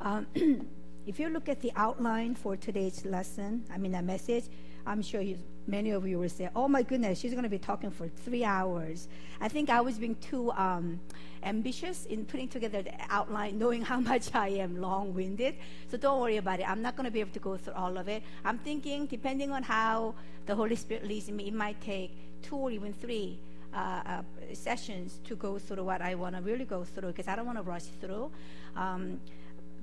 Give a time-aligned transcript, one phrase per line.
[0.00, 0.26] Um,
[1.06, 4.44] if you look at the outline for today's lesson, I mean, a message,
[4.86, 7.58] I'm sure you, many of you will say, oh my goodness, she's going to be
[7.58, 9.08] talking for three hours.
[9.40, 11.00] I think I was being too um,
[11.42, 15.56] ambitious in putting together the outline, knowing how much I am long winded.
[15.90, 16.68] So don't worry about it.
[16.68, 18.22] I'm not going to be able to go through all of it.
[18.44, 20.14] I'm thinking, depending on how
[20.46, 23.38] the Holy Spirit leads me, it might take two or even three.
[23.74, 24.22] Uh, uh,
[24.54, 27.58] sessions to go through what I want to really go through because I don't want
[27.58, 28.30] to rush through.
[28.74, 29.20] Um,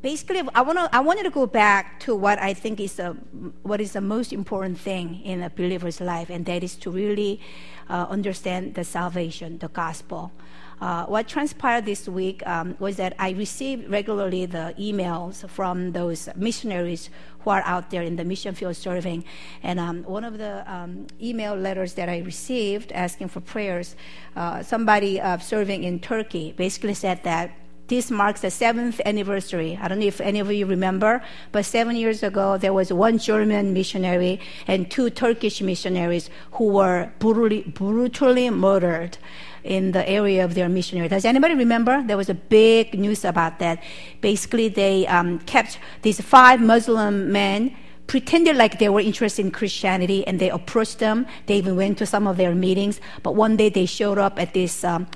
[0.05, 3.17] basically, I want to I wanted to go back to what I think is the
[3.63, 7.41] what is the most important thing in a believer's life, and that is to really
[7.89, 10.31] uh, understand the salvation, the gospel.
[10.79, 16.29] Uh, what transpired this week um, was that I received regularly the emails from those
[16.35, 19.23] missionaries who are out there in the mission field serving.
[19.63, 23.95] And um, one of the um, email letters that I received asking for prayers,
[24.35, 27.51] uh, somebody uh, serving in Turkey basically said that
[27.87, 29.77] this marks the seventh anniversary.
[29.79, 31.21] I don't know if any of you remember,
[31.51, 37.11] but seven years ago, there was one German missionary and two Turkish missionaries who were
[37.19, 39.17] brutally, brutally murdered
[39.63, 41.07] in the area of their missionary.
[41.07, 42.03] Does anybody remember?
[42.03, 43.83] There was a big news about that.
[44.21, 47.75] Basically, they um, kept these five Muslim men
[48.07, 51.25] pretended like they were interested in Christianity and they approached them.
[51.47, 53.01] They even went to some of their meetings.
[53.23, 55.07] But one day they showed up at this um,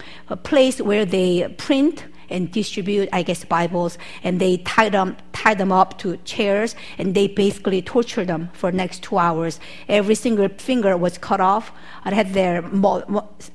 [0.44, 5.72] place where they print and distribute, I guess, Bibles, and they tied them, tied them
[5.72, 9.60] up to chairs, and they basically tortured them for the next two hours.
[9.88, 11.72] Every single finger was cut off.
[12.04, 12.64] I had their,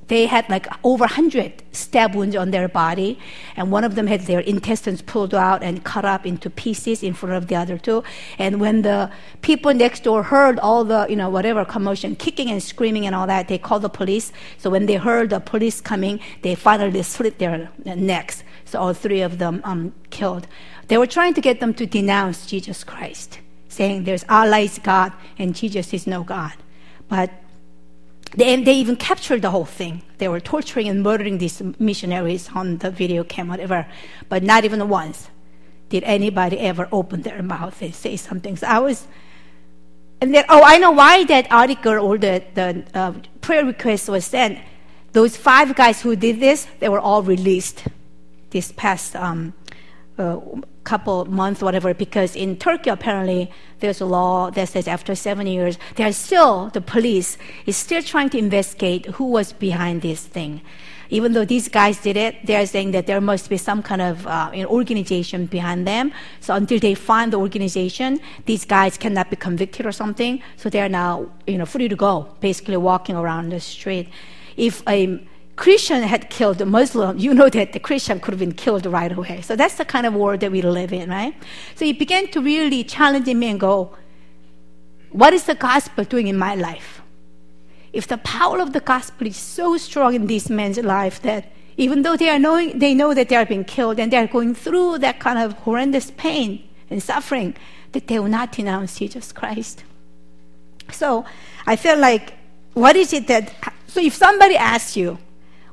[0.09, 3.19] they had like over 100 stab wounds on their body,
[3.57, 7.15] and one of them had their intestines pulled out and cut up into pieces in
[7.15, 8.03] front of the other two.
[8.39, 9.11] And when the
[9.43, 13.27] people next door heard all the, you know, whatever commotion, kicking and screaming and all
[13.27, 14.33] that, they called the police.
[14.59, 18.43] So when they heard the police coming, they finally slit their necks.
[18.65, 20.47] So all three of them um, killed.
[20.89, 25.13] They were trying to get them to denounce Jesus Christ, saying there's Allah is God
[25.39, 26.53] and Jesus is no God.
[27.09, 27.31] But
[28.37, 30.03] they, they even captured the whole thing.
[30.19, 33.87] They were torturing and murdering these missionaries on the video cam, whatever.
[34.29, 35.29] But not even once
[35.89, 38.57] did anybody ever open their mouth and say something.
[38.57, 39.07] So I was,
[40.21, 44.25] and then, oh, I know why that article or the, the uh, prayer request was
[44.25, 44.59] sent.
[45.13, 47.85] Those five guys who did this, they were all released
[48.51, 49.53] this past um,
[50.19, 50.39] uh,
[50.85, 55.79] couple months, whatever, because in Turkey apparently there's a law that says after seven years,
[55.97, 60.61] they are still the police is still trying to investigate who was behind this thing.
[61.11, 64.27] Even though these guys did it, they're saying that there must be some kind of
[64.27, 66.13] uh, organization behind them.
[66.41, 70.43] So until they find the organization, these guys cannot be convicted or something.
[70.57, 74.09] So they are now, you know, free to go, basically walking around the street.
[74.57, 75.21] If a
[75.57, 79.13] Christian had killed a Muslim, you know that the Christian could have been killed right
[79.13, 79.41] away.
[79.43, 81.35] So that's the kind of world that we live in, right?
[81.77, 83.97] So he began to really challenge me and go,
[85.11, 87.01] what is the gospel doing in my life?
[87.93, 92.03] If the power of the gospel is so strong in this man's life that even
[92.03, 94.57] though they are knowing, they know that they are being killed and they are going
[94.57, 97.55] through that kind of horrendous pain and suffering,
[97.93, 99.85] that they will not denounce Jesus Christ.
[100.91, 101.25] So
[101.65, 102.35] I feel like,
[102.73, 103.55] what is it that,
[103.87, 105.19] so if somebody asks you,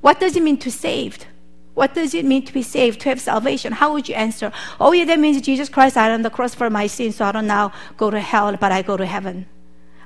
[0.01, 1.27] what does it mean to be saved?
[1.73, 3.73] What does it mean to be saved, to have salvation?
[3.73, 4.51] How would you answer?
[4.79, 7.31] Oh, yeah, that means Jesus Christ died on the cross for my sins, so I
[7.31, 9.45] don't now go to hell, but I go to heaven.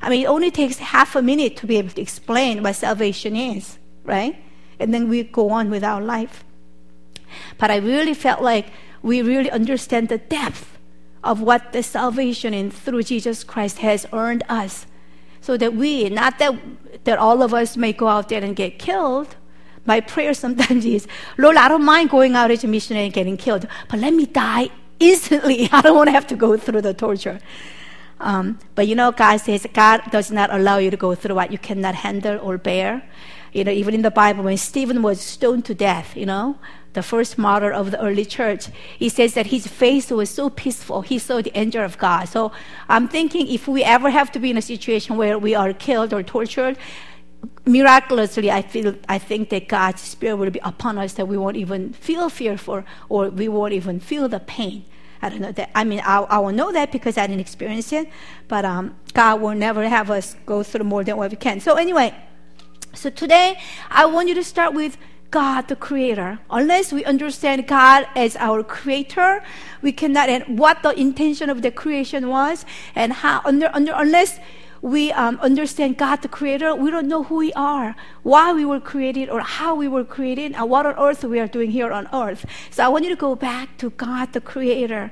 [0.02, 3.36] I mean, it only takes half a minute to be able to explain what salvation
[3.36, 4.36] is, right?
[4.80, 6.44] And then we go on with our life.
[7.58, 8.68] But I really felt like
[9.02, 10.78] we really understand the depth
[11.24, 14.86] of what the salvation in through Jesus Christ has earned us.
[15.42, 16.54] So that we, not that,
[17.06, 19.36] that all of us may go out there and get killed,
[19.86, 21.08] my prayer sometimes is,
[21.38, 24.26] Lord, I don't mind going out as a missionary and getting killed, but let me
[24.26, 24.70] die
[25.00, 25.70] instantly.
[25.72, 27.40] I don't want to have to go through the torture.
[28.20, 31.52] Um, but you know, God says God does not allow you to go through what
[31.52, 33.04] you cannot handle or bear.
[33.52, 36.58] You know, even in the Bible, when Stephen was stoned to death, you know,
[36.94, 38.68] the first martyr of the early church,
[38.98, 41.02] he says that his face was so peaceful.
[41.02, 42.26] He saw the angel of God.
[42.26, 42.52] So
[42.90, 46.14] I'm thinking if we ever have to be in a situation where we are killed
[46.14, 46.78] or tortured,
[47.66, 51.58] miraculously, I feel, I think that God's Spirit will be upon us that we won't
[51.58, 54.86] even feel fearful or we won't even feel the pain.
[55.22, 55.72] I don't know that.
[55.74, 58.10] I mean, I, I will know that because I didn't experience it,
[58.48, 61.60] but um, God will never have us go through more than what we can.
[61.60, 62.14] So anyway,
[62.94, 63.60] so today
[63.90, 64.98] I want you to start with
[65.32, 66.40] God, the Creator.
[66.50, 69.44] Unless we understand God as our Creator,
[69.82, 70.30] we cannot.
[70.30, 72.64] And what the intention of the creation was,
[72.96, 74.40] and how under, under unless
[74.86, 78.80] we um, understand God the Creator, we don't know who we are, why we were
[78.80, 82.08] created, or how we were created, and what on earth we are doing here on
[82.14, 82.46] earth.
[82.70, 85.12] So I want you to go back to God the Creator.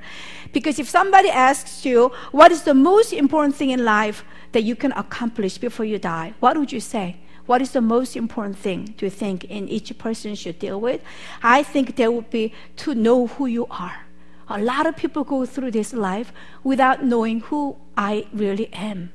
[0.52, 4.76] Because if somebody asks you, what is the most important thing in life that you
[4.76, 7.16] can accomplish before you die, what would you say?
[7.46, 11.02] What is the most important thing to think in each person should deal with?
[11.42, 14.06] I think there would be to know who you are.
[14.46, 16.32] A lot of people go through this life
[16.62, 19.12] without knowing who I really am.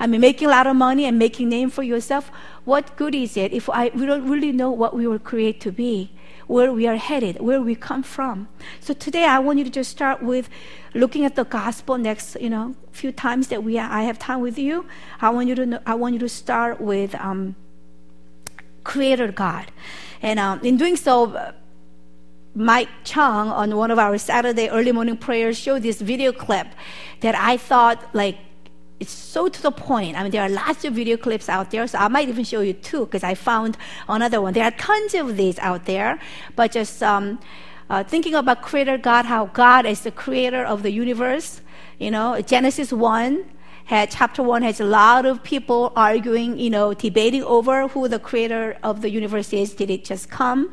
[0.00, 2.32] I mean, making a lot of money and making name for yourself,
[2.64, 5.72] what good is it if I, we don't really know what we were created to
[5.72, 6.10] be,
[6.46, 8.48] where we are headed, where we come from?
[8.80, 10.48] So today I want you to just start with
[10.94, 14.58] looking at the gospel next, you know, few times that we I have time with
[14.58, 14.86] you.
[15.20, 17.54] I want you to know, I want you to start with um,
[18.84, 19.70] Creator God,
[20.22, 21.54] and um, in doing so.
[22.52, 26.66] Mike Chung on one of our Saturday early morning prayers showed this video clip
[27.20, 28.38] that I thought like
[29.00, 30.16] it's so to the point.
[30.16, 32.60] I mean, there are lots of video clips out there, so I might even show
[32.60, 34.52] you two because I found another one.
[34.52, 36.20] There are tons of these out there,
[36.54, 37.40] but just um,
[37.88, 41.62] uh, thinking about Creator God, how God is the creator of the universe.
[41.98, 43.44] You know, Genesis 1
[43.86, 48.18] had, chapter 1 has a lot of people arguing, you know, debating over who the
[48.18, 49.74] creator of the universe is.
[49.74, 50.70] Did it just come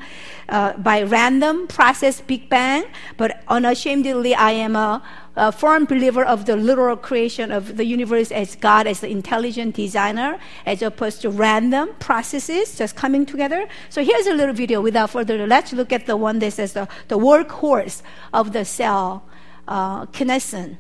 [0.50, 2.84] uh, by random process, Big Bang?
[3.18, 5.02] But unashamedly, I am a
[5.38, 9.76] a firm believer of the literal creation of the universe as God as the intelligent
[9.76, 13.68] designer, as opposed to random processes just coming together.
[13.90, 15.46] So here's a little video without further ado.
[15.46, 18.02] Let's look at the one that says the, the workhorse
[18.34, 19.24] of the cell,
[19.68, 20.78] uh, kinesin.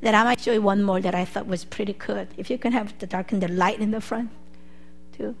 [0.00, 2.28] Then I might show you one more that I thought was pretty good.
[2.36, 4.30] If you can have the darken the light in the front,
[5.16, 5.36] too.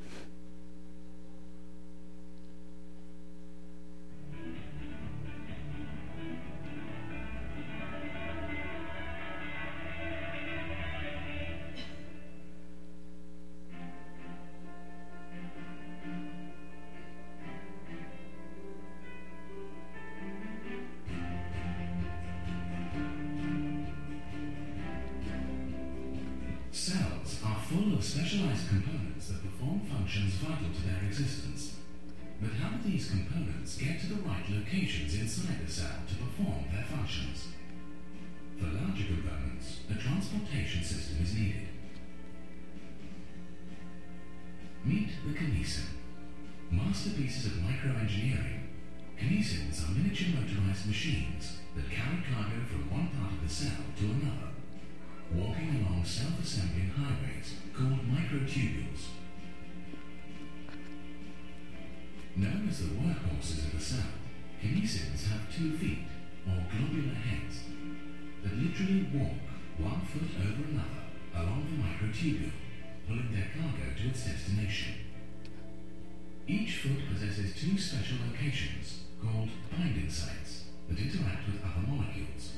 [28.54, 31.76] Specialized components that perform functions vital to their existence.
[32.40, 36.64] But how do these components get to the right locations inside the cell to perform
[36.72, 37.48] their functions?
[38.58, 41.68] For larger components, a transportation system is needed.
[44.84, 45.90] Meet the kinesin.
[46.70, 48.60] Masterpieces of microengineering,
[49.18, 54.04] kinesins are miniature motorized machines that carry cargo from one part of the cell to
[54.04, 54.53] another
[55.32, 59.08] walking along self-assembling highways called microtubules.
[62.36, 64.12] Known as the workhorses of the cell,
[64.62, 66.06] kinesins have two feet,
[66.46, 67.60] or globular heads,
[68.42, 69.38] that literally walk
[69.78, 71.04] one foot over another
[71.34, 72.50] along the microtubule,
[73.06, 74.94] pulling their cargo to its destination.
[76.46, 82.52] Each foot possesses two special locations called binding sites that interact with other molecules.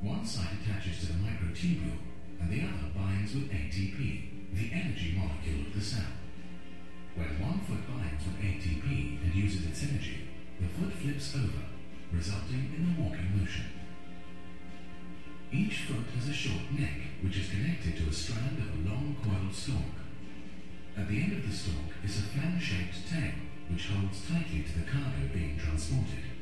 [0.00, 1.98] One side attaches to the microtubule
[2.40, 6.14] and the other binds with ATP, the energy molecule of the cell.
[7.16, 10.28] When one foot binds with ATP and uses its energy,
[10.60, 11.66] the foot flips over,
[12.12, 13.66] resulting in a walking motion.
[15.50, 19.16] Each foot has a short neck which is connected to a strand of a long
[19.24, 19.98] coiled stalk.
[20.96, 23.34] At the end of the stalk is a fan-shaped tail
[23.68, 26.37] which holds tightly to the cargo being transported.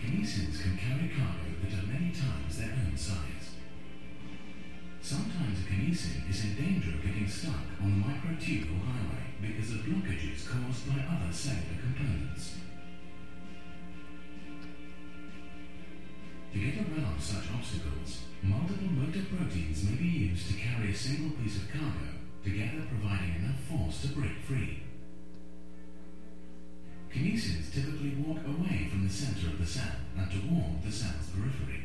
[0.00, 3.52] Kinesins can carry cargo that are many times their own size.
[5.02, 9.78] Sometimes a kinesin is in danger of getting stuck on the microtubule highway because of
[9.80, 12.56] blockages caused by other cellular components.
[16.52, 21.36] To get around such obstacles, multiple motor proteins may be used to carry a single
[21.38, 24.80] piece of cargo, together providing enough force to break free.
[27.12, 31.82] Kinesins typically walk away from the center of the cell and toward the cell's periphery.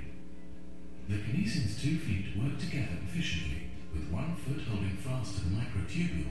[1.10, 6.30] The kinesin's two feet work together efficiently, with one foot holding fast to the microtubule,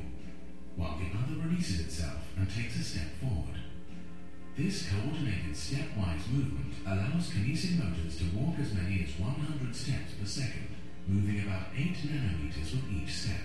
[0.77, 3.59] while the other releases itself and takes a step forward.
[4.57, 10.27] This coordinated stepwise movement allows kinesin motors to walk as many as 100 steps per
[10.27, 10.69] second,
[11.09, 13.43] moving about 8 nanometers with each step.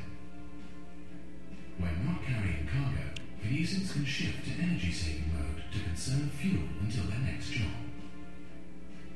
[1.79, 7.19] When not carrying cargo, Kinesins can shift to energy-saving mode to conserve fuel until their
[7.19, 7.71] next job.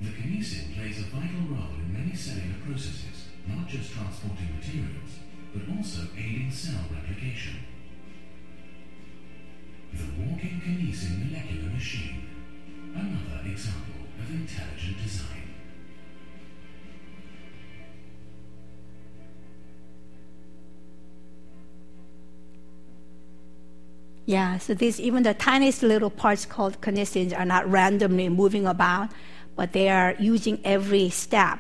[0.01, 5.19] The kinesin plays a vital role in many cellular processes, not just transporting materials,
[5.53, 7.59] but also aiding cell replication.
[9.93, 12.23] The walking kinesin molecular machine,
[12.95, 15.42] another example of intelligent design.
[24.25, 29.09] Yeah, so these even the tiniest little parts called kinesins are not randomly moving about,
[29.55, 31.59] but they are using every step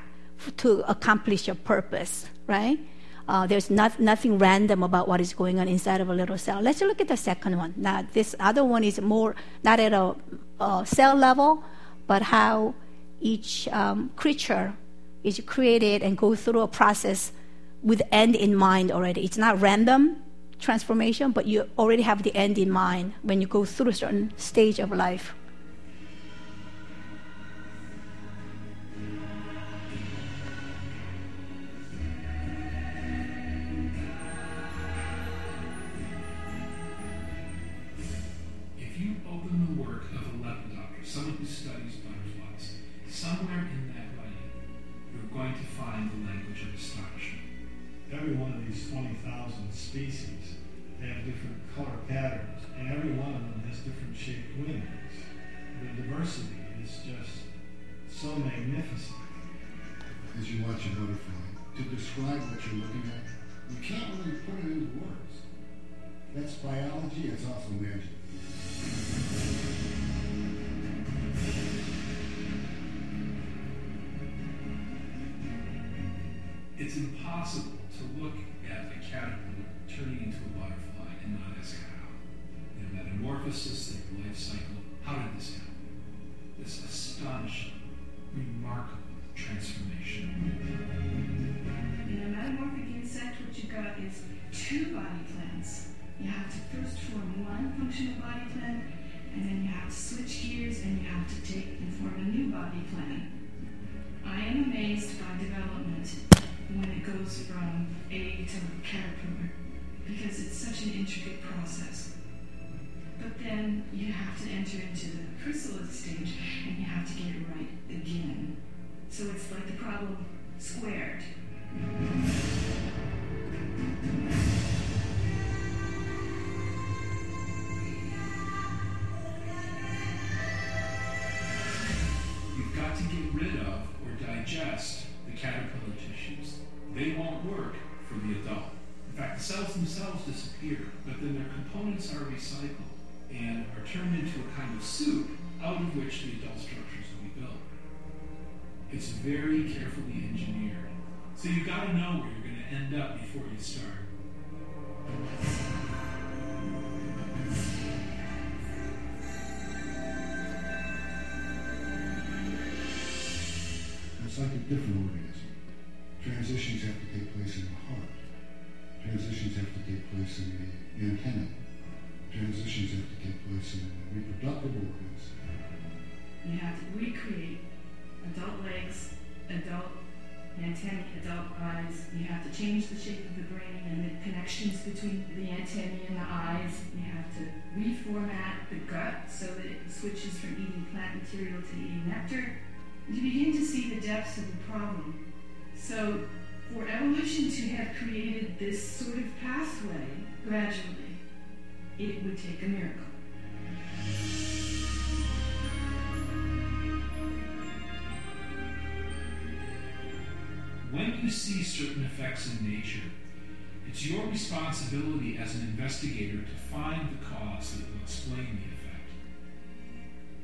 [0.57, 2.79] to accomplish a purpose, right?
[3.27, 6.61] Uh, there's not, nothing random about what is going on inside of a little cell.
[6.61, 7.73] Let's look at the second one.
[7.77, 10.15] Now, this other one is more not at a,
[10.59, 11.63] a cell level,
[12.07, 12.75] but how
[13.21, 14.73] each um, creature
[15.23, 17.31] is created and go through a process
[17.81, 19.23] with end in mind already.
[19.23, 20.22] It's not random
[20.63, 24.33] transformation, but you already have the end in mind when you go through a certain
[24.37, 25.35] stage of life.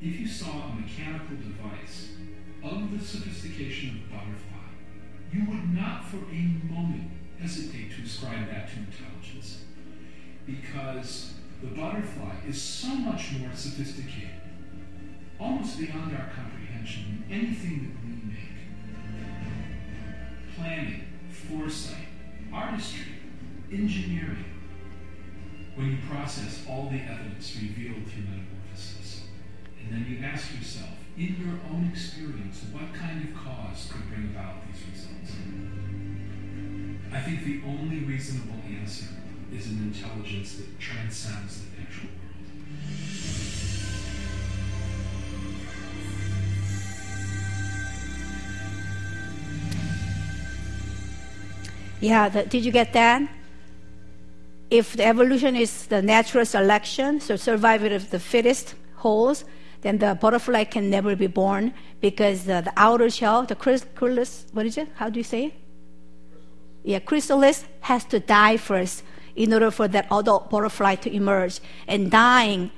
[0.02, 2.08] If you saw a mechanical device
[2.62, 4.70] of the sophistication of a butterfly,
[5.30, 9.64] you would not for a moment hesitate to ascribe that to intelligence.
[10.46, 14.30] Because the butterfly is so much more sophisticated,
[15.38, 18.56] almost beyond our comprehension, than anything that we make.
[20.56, 22.08] Planning, foresight,
[22.50, 23.16] artistry,
[23.70, 24.44] engineering.
[25.74, 28.59] When you process all the evidence revealed through metamorphosis,
[29.80, 34.26] and then you ask yourself, in your own experience, what kind of cause could bring
[34.34, 35.32] about these results?
[37.12, 39.06] I think the only reasonable answer
[39.52, 42.20] is an intelligence that transcends the natural world.
[52.00, 53.22] Yeah, the, did you get that?
[54.70, 59.44] If the evolution is the natural selection, so survival of the fittest holds,
[59.82, 64.66] then the butterfly can never be born because uh, the outer shell, the chrysalis, what
[64.66, 64.88] is it?
[64.96, 65.54] How do you say it?
[66.82, 69.02] Yeah, chrysalis has to die first
[69.36, 71.60] in order for that adult butterfly to emerge.
[71.86, 72.70] And dying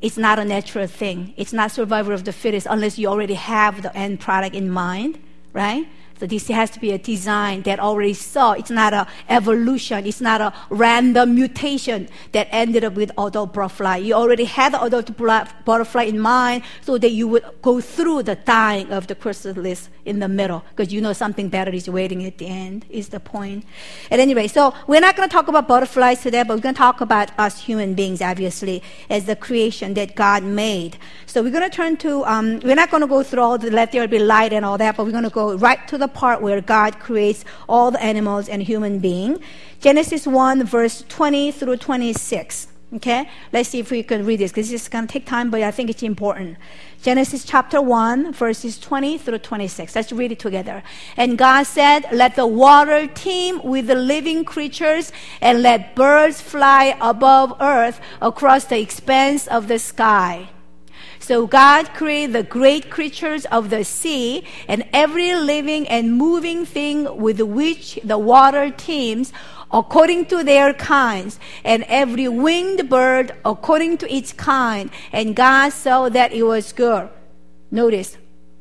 [0.00, 1.32] is not a natural thing.
[1.36, 5.18] It's not survival of the fittest unless you already have the end product in mind,
[5.52, 5.86] right?
[6.22, 8.52] So this has to be a design that already saw.
[8.52, 10.06] It's not a evolution.
[10.06, 13.96] It's not a random mutation that ended up with adult butterfly.
[13.96, 18.92] You already had adult butterfly in mind so that you would go through the dying
[18.92, 22.46] of the chrysalis in the middle because you know something better is waiting at the
[22.46, 23.64] end is the point.
[24.08, 26.76] At any rate, so we're not going to talk about butterflies today, but we're going
[26.76, 30.98] to talk about us human beings, obviously, as the creation that God made.
[31.26, 33.72] So we're going to turn to, um, we're not going to go through all the
[33.72, 36.11] let there be light and all that, but we're going to go right to the
[36.14, 39.40] part where God creates all the animals and human being.
[39.80, 42.68] Genesis 1, verse 20 through 26.
[42.94, 43.28] Okay?
[43.52, 45.62] Let's see if we can read this because this is going to take time, but
[45.62, 46.58] I think it's important.
[47.02, 49.96] Genesis chapter 1, verses 20 through 26.
[49.96, 50.82] Let's read it together.
[51.16, 56.96] And God said, Let the water teem with the living creatures, and let birds fly
[57.00, 60.50] above earth across the expanse of the sky.
[61.22, 67.16] So God created the great creatures of the sea and every living and moving thing
[67.16, 69.32] with which the water teems
[69.70, 74.90] according to their kinds, and every winged bird according to its kind.
[75.12, 77.08] And God saw that it was good.
[77.70, 78.18] Notice,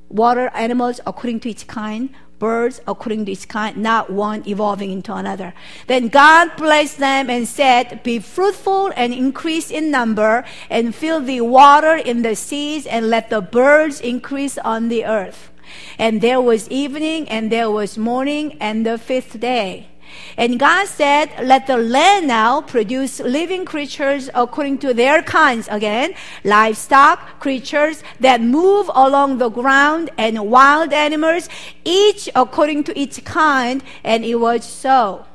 [0.08, 2.12] water animals according to its kind,
[2.42, 5.54] birds according to its kind, not one evolving into another.
[5.86, 11.42] Then God blessed them and said, Be fruitful and increase in number, and fill the
[11.42, 15.52] water in the seas, and let the birds increase on the earth.
[16.00, 19.91] And there was evening, and there was morning, and the fifth day.
[20.38, 25.68] And God said, Let the land now produce living creatures according to their kinds.
[25.70, 26.14] Again,
[26.44, 31.50] livestock, creatures that move along the ground, and wild animals,
[31.86, 33.84] each according to its kind.
[34.04, 35.26] And it was so.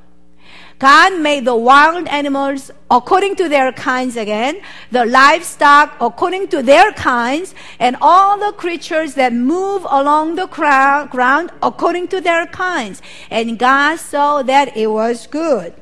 [0.78, 6.92] God made the wild animals according to their kinds again, the livestock according to their
[6.92, 13.00] kinds, and all the creatures that move along the ground according to their kinds.
[13.30, 15.74] And God saw that it was good.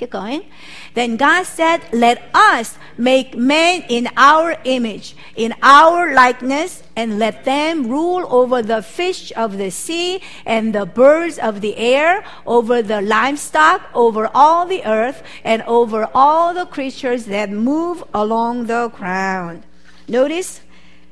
[0.00, 0.46] Keep going.
[0.94, 7.44] Then God said, Let us make man in our image, in our likeness, and let
[7.44, 12.80] them rule over the fish of the sea and the birds of the air, over
[12.80, 18.88] the livestock, over all the earth, and over all the creatures that move along the
[18.88, 19.64] ground.
[20.08, 20.62] Notice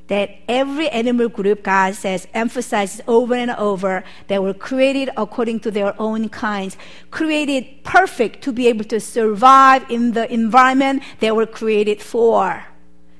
[0.09, 5.71] that every animal group, God says, emphasizes over and over that were created according to
[5.71, 6.77] their own kinds,
[7.11, 12.65] created perfect to be able to survive in the environment they were created for.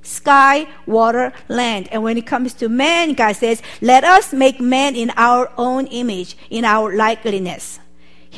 [0.03, 1.89] Sky, water, land.
[1.93, 5.87] And when it comes to man, God says, let us make man in our own
[5.89, 7.79] image, in our likeness.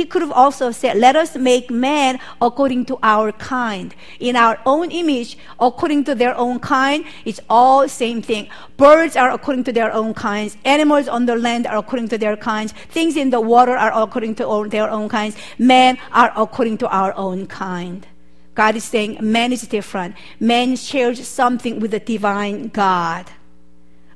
[0.01, 3.95] He could have also said, Let us make man according to our kind.
[4.19, 8.49] In our own image, according to their own kind, it's all same thing.
[8.79, 10.57] Birds are according to their own kinds.
[10.65, 12.73] Animals on the land are according to their kinds.
[12.89, 15.37] Things in the water are according to their own kinds.
[15.59, 18.07] Men are according to our own kind.
[18.55, 20.15] God is saying man is different.
[20.41, 23.27] Man shares something with the divine God.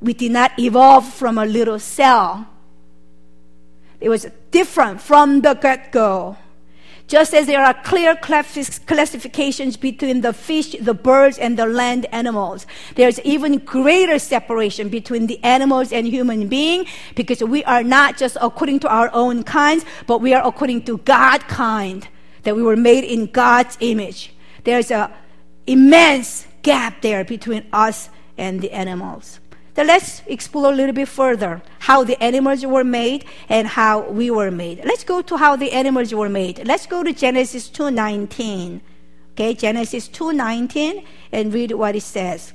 [0.01, 2.49] We did not evolve from a little cell
[4.05, 6.37] it was different from the get go.
[7.07, 12.67] Just as there are clear classifications between the fish, the birds, and the land animals,
[12.97, 18.37] there's even greater separation between the animals and human being because we are not just
[18.43, 22.07] according to our own kinds, but we are according to God kind,
[22.43, 24.35] that we were made in God's image.
[24.65, 25.11] There's an
[25.67, 29.41] immense gap there between us and the animals.
[29.75, 34.31] Then let's explore a little bit further how the animals were made and how we
[34.31, 34.85] were made.
[34.85, 36.67] Let's go to how the animals were made.
[36.67, 38.81] Let's go to Genesis 2:19.
[39.33, 42.53] Okay, Genesis 2:19 and read what it says.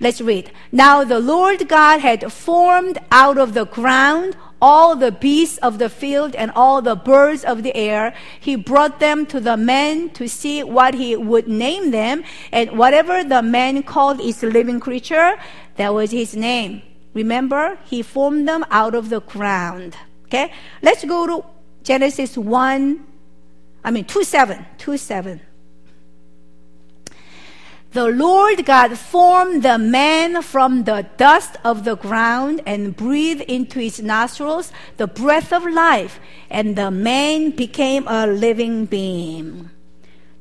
[0.00, 0.50] Let's read.
[0.72, 5.88] Now the Lord God had formed out of the ground all the beasts of the
[5.88, 8.14] field and all the birds of the air.
[8.40, 13.22] He brought them to the man to see what he would name them, and whatever
[13.22, 15.36] the man called his living creature,
[15.76, 16.82] that was his name.
[17.14, 19.96] Remember, he formed them out of the ground.
[20.26, 20.52] Okay?
[20.82, 21.44] Let's go to
[21.82, 23.06] Genesis 1,
[23.84, 24.66] I mean 2 7.
[24.78, 25.40] 2 7.
[27.96, 33.80] The Lord God formed the man from the dust of the ground and breathed into
[33.80, 39.70] his nostrils the breath of life, and the man became a living being.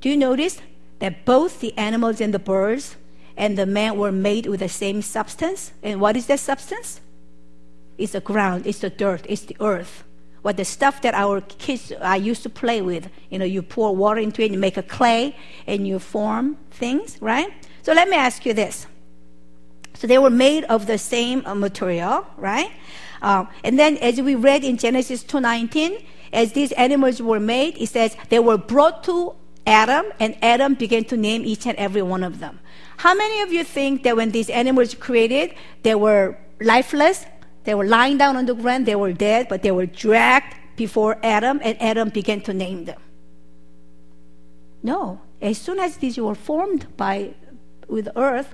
[0.02, 0.60] Do you notice
[1.00, 2.98] that both the animals and the birds
[3.38, 5.74] and the man were made with the same substance.
[5.84, 7.02] And what is that substance?
[7.98, 10.04] It's the ground, it's the dirt, it's the earth.
[10.46, 13.10] What the stuff that our kids I used to play with.
[13.32, 17.18] You know, you pour water into it, you make a clay, and you form things,
[17.20, 17.52] right?
[17.82, 18.86] So let me ask you this.
[19.96, 22.70] So they were made of the same uh, material, right?
[23.24, 27.90] Uh, and then, as we read in Genesis 2:19, as these animals were made, it
[27.90, 29.34] says they were brought to
[29.66, 32.60] Adam, and Adam began to name each and every one of them.
[32.98, 37.26] How many of you think that when these animals were created, they were lifeless?
[37.65, 41.17] They were lying down on the ground, they were dead, but they were dragged before
[41.23, 43.01] Adam, and Adam began to name them.
[44.84, 45.19] No.
[45.41, 47.34] As soon as these were formed by
[47.88, 48.54] with earth,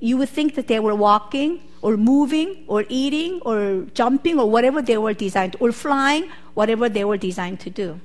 [0.00, 4.82] you would think that they were walking or moving or eating or jumping or whatever
[4.82, 8.00] they were designed or flying, whatever they were designed to do.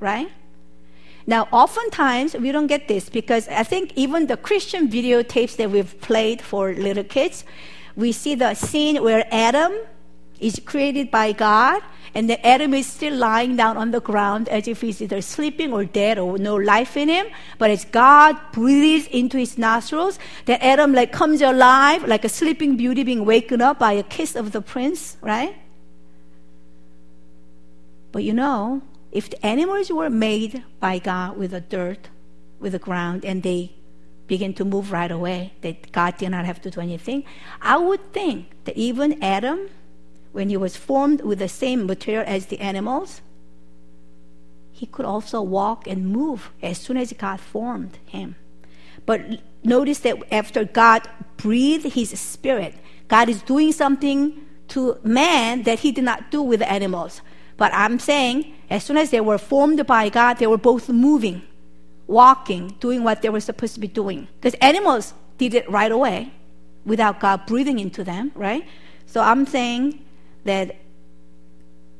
[0.00, 0.30] Right?
[1.26, 5.98] Now, oftentimes we don't get this because I think even the Christian videotapes that we've
[6.00, 7.44] played for little kids,
[7.96, 9.72] we see the scene where Adam
[10.40, 11.82] is created by God
[12.14, 15.72] and the Adam is still lying down on the ground as if he's either sleeping
[15.72, 17.26] or dead or no life in him.
[17.58, 22.76] But as God breathes into his nostrils, the Adam like comes alive like a sleeping
[22.76, 25.56] beauty being waken up by a kiss of the prince, right?
[28.12, 32.08] But you know, if the animals were made by God with the dirt,
[32.60, 33.72] with the ground, and they
[34.26, 37.24] begin to move right away, that God did not have to do anything,
[37.60, 39.68] I would think that even Adam
[40.34, 43.22] when he was formed with the same material as the animals,
[44.72, 48.34] he could also walk and move as soon as God formed him.
[49.06, 52.74] But notice that after God breathed his spirit,
[53.06, 54.34] God is doing something
[54.68, 57.20] to man that he did not do with the animals.
[57.56, 61.42] But I'm saying, as soon as they were formed by God, they were both moving,
[62.06, 64.28] walking, doing what they were supposed to be doing.
[64.40, 66.32] Because animals did it right away
[66.84, 68.64] without God breathing into them, right?
[69.06, 70.04] So I'm saying
[70.44, 70.76] that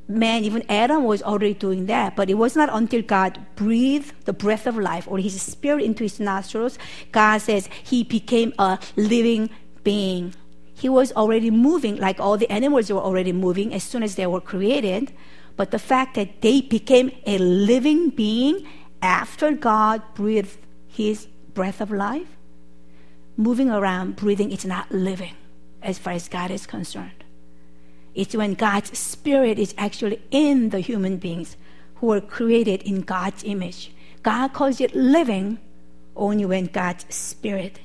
[0.09, 4.33] man, even Adam was already doing that, but it was not until God breathed the
[4.33, 6.79] breath of life or his spirit into his nostrils,
[7.13, 9.51] God says he became a living
[9.83, 10.35] being.
[10.75, 14.27] He was already moving like all the animals were already moving as soon as they
[14.27, 15.13] were created.
[15.57, 18.67] But the fact that they became a living being
[19.05, 20.57] after God breathed
[20.89, 22.27] his breath of life,
[23.37, 25.37] moving around, breathing, it's not living
[25.83, 27.23] as far as God is concerned.
[28.15, 31.59] It's when God's Spirit is actually in the human beings
[31.97, 33.93] who are created in God's image.
[34.23, 35.59] God calls it living
[36.17, 37.81] only when God's Spirit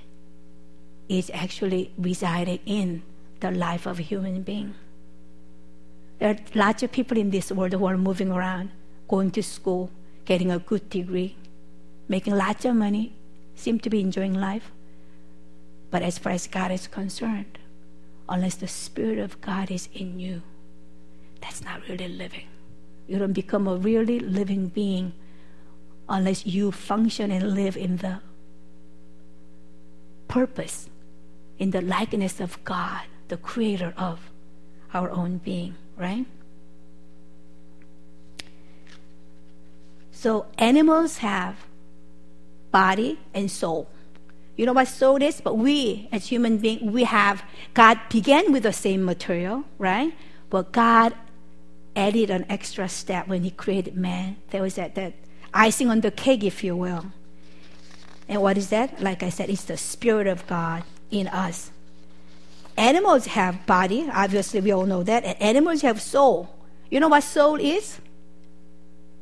[1.10, 3.02] is actually residing in
[3.42, 4.74] the life of a human being.
[6.20, 8.70] There are lots of people in this world who are moving around,
[9.10, 9.90] going to school,
[10.30, 11.36] getting a good degree,
[12.08, 13.12] making lots of money,
[13.56, 14.70] seem to be enjoying life.
[15.90, 17.58] But as far as God is concerned,
[18.30, 20.44] unless the Spirit of God is in you,
[21.42, 22.46] that's not really living.
[23.08, 25.14] You don't become a really living being
[26.08, 28.20] unless you function and live in the
[30.28, 30.92] purpose,
[31.58, 34.30] in the likeness of God, the creator of
[34.94, 36.28] our own being, right?
[40.20, 41.56] So animals have
[42.72, 43.88] body and soul.
[44.58, 45.40] You know what soul is?
[45.40, 47.42] But we, as human beings, we have,
[47.74, 50.14] God began with the same material, right?
[50.50, 51.16] But God
[51.96, 54.36] added an extra step when He created man.
[54.50, 55.14] There was that, that
[55.54, 57.06] icing on the cake, if you will.
[58.28, 59.02] And what is that?
[59.02, 61.72] Like I said, it's the Spirit of God in us.
[62.76, 66.54] Animals have body, obviously we all know that, and animals have soul.
[66.92, 68.02] You know what soul is?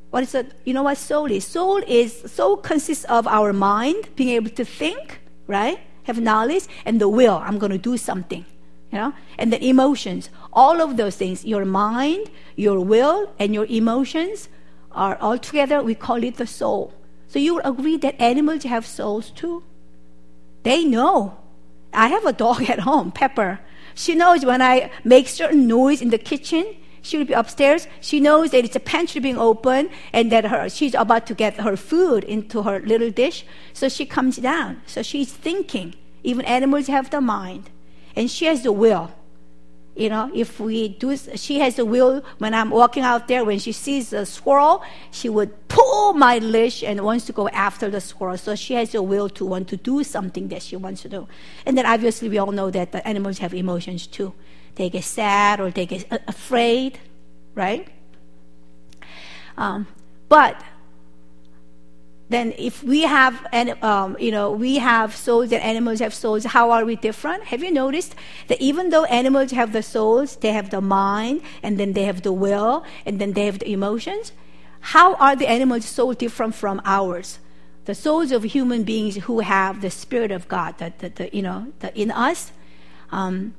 [0.09, 0.53] What is it?
[0.63, 1.45] You know what soul is?
[1.45, 5.79] Soul is soul consists of our mind being able to think, right?
[6.03, 7.35] Have knowledge and the will.
[7.43, 8.45] I'm going to do something,
[8.91, 9.13] you know?
[9.37, 10.29] And the emotions.
[10.53, 14.47] All of those things, your mind, your will, and your emotions
[14.91, 15.83] are all together.
[15.83, 16.93] We call it the soul.
[17.27, 19.63] So you agree that animals have souls too?
[20.63, 21.37] They know.
[21.93, 23.59] I have a dog at home, Pepper.
[23.93, 27.87] She knows when I make certain noise in the kitchen, she will be upstairs.
[28.01, 31.55] She knows that it's a pantry being open and that her, she's about to get
[31.55, 33.45] her food into her little dish.
[33.73, 34.81] So she comes down.
[34.85, 35.95] So she's thinking.
[36.23, 37.69] Even animals have the mind.
[38.15, 39.11] And she has the will.
[39.95, 43.57] You know, if we do, she has the will when I'm walking out there, when
[43.57, 47.99] she sees a squirrel, she would pull my leash and wants to go after the
[47.99, 48.37] squirrel.
[48.37, 51.27] So she has the will to want to do something that she wants to do.
[51.65, 54.33] And then obviously we all know that the animals have emotions too
[54.77, 56.99] they get sad or they get afraid,
[57.55, 57.87] right?
[59.57, 59.87] Um,
[60.29, 60.61] but
[62.29, 66.43] then if we have, and um, you know, we have souls and animals have souls,
[66.45, 67.45] how are we different?
[67.45, 68.15] Have you noticed
[68.47, 72.21] that even though animals have the souls, they have the mind, and then they have
[72.21, 74.31] the will, and then they have the emotions?
[74.93, 77.39] How are the animals so different from ours?
[77.85, 81.41] The souls of human beings who have the spirit of God, that the, the, you
[81.41, 82.51] know, the, in us.
[83.09, 83.55] Um,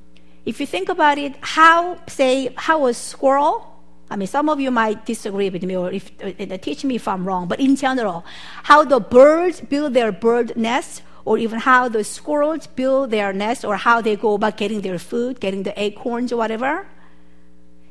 [0.49, 3.67] if you think about it, how say how a squirrel
[4.11, 7.07] I mean, some of you might disagree with me or if, uh, teach me if
[7.07, 8.25] I'm wrong, but in general,
[8.63, 13.67] how the birds build their bird nests, or even how the squirrels build their nests,
[13.67, 16.87] or how they go about getting their food, getting the acorns or whatever,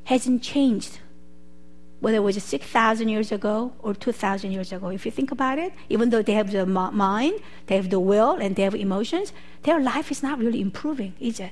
[0.05, 0.97] hasn't changed.
[1.99, 4.87] Whether it was 6,000 years ago or 2,000 years ago.
[4.89, 7.35] If you think about it, even though they have the mind,
[7.67, 11.39] they have the will, and they have emotions, their life is not really improving, is
[11.39, 11.51] it?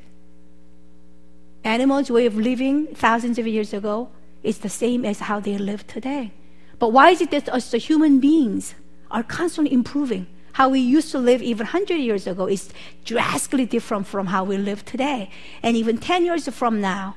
[1.66, 4.10] Animals' way of living thousands of years ago
[4.44, 6.32] is the same as how they live today.
[6.78, 8.76] But why is it that us, the human beings,
[9.10, 10.28] are constantly improving?
[10.54, 12.70] How we used to live even 100 years ago is
[13.04, 15.32] drastically different from how we live today.
[15.64, 17.16] And even 10 years from now,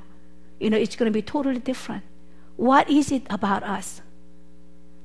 [0.59, 2.03] you know, it's going to be totally different.
[2.57, 4.01] What is it about us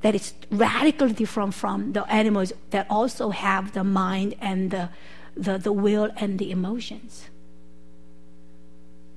[0.03, 4.89] that is radically different from the animals that also have the mind and the,
[5.35, 7.25] the, the will and the emotions?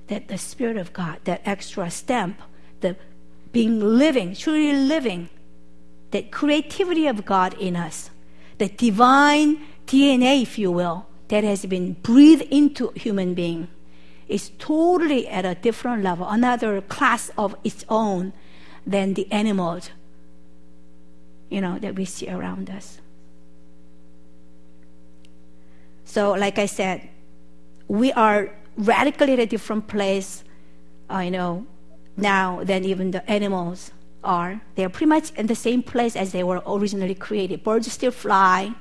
[0.07, 2.41] That the Spirit of God, that extra stamp,
[2.81, 2.95] the
[3.51, 5.29] being living, truly living,
[6.11, 8.09] that creativity of God in us,
[8.57, 13.67] the divine DNA, if you will, that has been breathed into human being
[14.27, 18.33] is totally at a different level, another class of its own
[18.85, 19.89] than the animals,
[21.49, 22.99] you know, that we see around us.
[26.05, 27.09] So, like I said,
[27.87, 30.43] we are radically at a different place,
[31.11, 31.65] uh, you know,
[32.15, 33.91] now than even the animals
[34.23, 34.61] are.
[34.75, 37.63] They are pretty much in the same place as they were originally created.
[37.63, 38.73] Birds still fly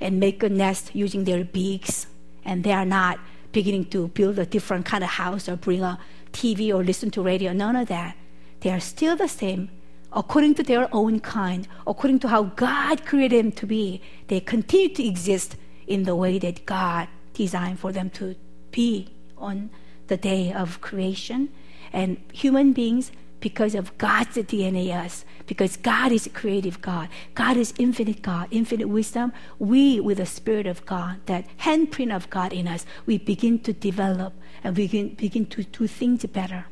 [0.00, 2.06] and make a nest using their beaks,
[2.44, 3.18] and they are not
[3.52, 5.98] beginning to build a different kind of house or bring a
[6.32, 7.52] TV or listen to radio.
[7.52, 8.16] None of that.
[8.60, 9.70] They are still the same
[10.12, 14.02] according to their own kind, according to how God created them to be.
[14.28, 15.56] They continue to exist
[15.86, 18.36] in the way that God designed for them to
[18.72, 19.70] be on
[20.08, 21.48] the day of creation.
[21.92, 27.56] And human beings, because of God's DNA us, because God is a creative God, God
[27.56, 32.52] is infinite God, infinite wisdom, we, with the Spirit of God, that handprint of God
[32.52, 34.32] in us, we begin to develop
[34.64, 36.66] and we begin, begin to do things better.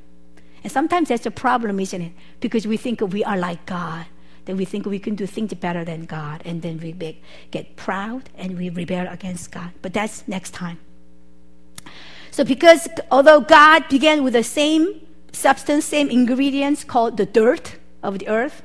[0.63, 2.13] And sometimes that's a problem, isn't it?
[2.41, 4.07] Because we think we are like God.
[4.47, 8.31] That we think we can do things better than God, and then we get proud
[8.37, 9.71] and we rebel against God.
[9.83, 10.79] But that's next time.
[12.31, 18.19] So, because although God began with the same substance, same ingredients called the dirt of
[18.19, 18.63] the earth,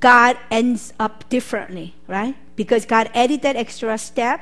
[0.00, 2.36] God ends up differently, right?
[2.56, 4.40] Because God added that extra step,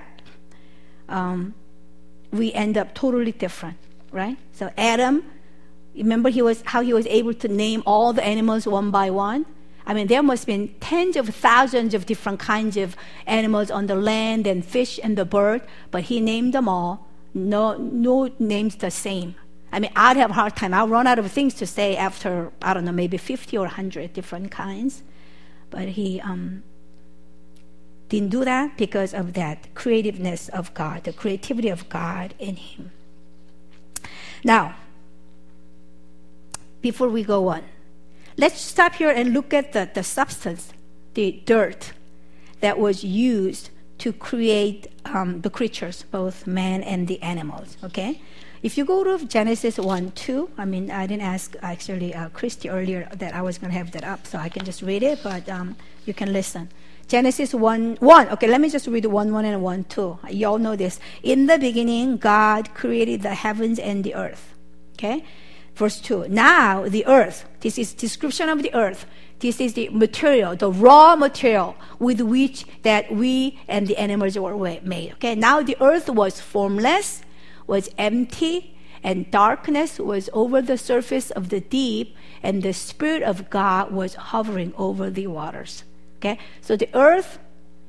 [1.08, 1.54] um,
[2.30, 3.78] we end up totally different,
[4.12, 4.36] right?
[4.52, 5.24] So Adam,
[5.94, 9.46] remember he was how he was able to name all the animals one by one.
[9.86, 13.86] I mean, there must have been tens of thousands of different kinds of animals on
[13.86, 17.05] the land and fish and the bird, but he named them all.
[17.36, 19.34] No, no names the same.
[19.70, 20.72] I mean, I'd have a hard time.
[20.72, 24.14] I'll run out of things to say after, I don't know, maybe 50 or 100
[24.14, 25.02] different kinds.
[25.68, 26.62] But he um,
[28.08, 32.90] didn't do that because of that creativeness of God, the creativity of God in him.
[34.42, 34.76] Now,
[36.80, 37.64] before we go on,
[38.38, 40.72] let's stop here and look at the, the substance,
[41.12, 41.92] the dirt
[42.60, 47.76] that was used to create um, the creatures, both man and the animals.
[47.84, 48.20] Okay?
[48.62, 52.68] If you go to Genesis 1 2, I mean, I didn't ask actually uh, Christy
[52.68, 55.20] earlier that I was going to have that up, so I can just read it,
[55.22, 56.68] but um, you can listen.
[57.08, 58.28] Genesis 1 1.
[58.30, 60.18] Okay, let me just read 1 1 and 1 2.
[60.30, 60.98] You all know this.
[61.22, 64.54] In the beginning, God created the heavens and the earth.
[64.94, 65.24] Okay?
[65.76, 66.26] Verse 2.
[66.28, 69.06] Now, the earth, this is description of the earth.
[69.38, 74.56] This is the material, the raw material with which that we and the animals were
[74.82, 75.12] made.
[75.14, 75.34] Okay?
[75.34, 77.22] Now, the earth was formless
[77.66, 83.50] was empty, and darkness was over the surface of the deep, and the Spirit of
[83.50, 85.84] God was hovering over the waters.
[86.18, 86.38] Okay?
[86.60, 87.38] So the earth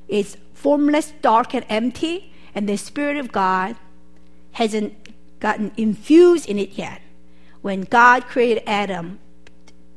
[0.07, 3.75] is formless, dark, and empty, and the Spirit of God
[4.53, 4.93] hasn't
[5.39, 7.01] gotten infused in it yet.
[7.61, 9.19] When God created Adam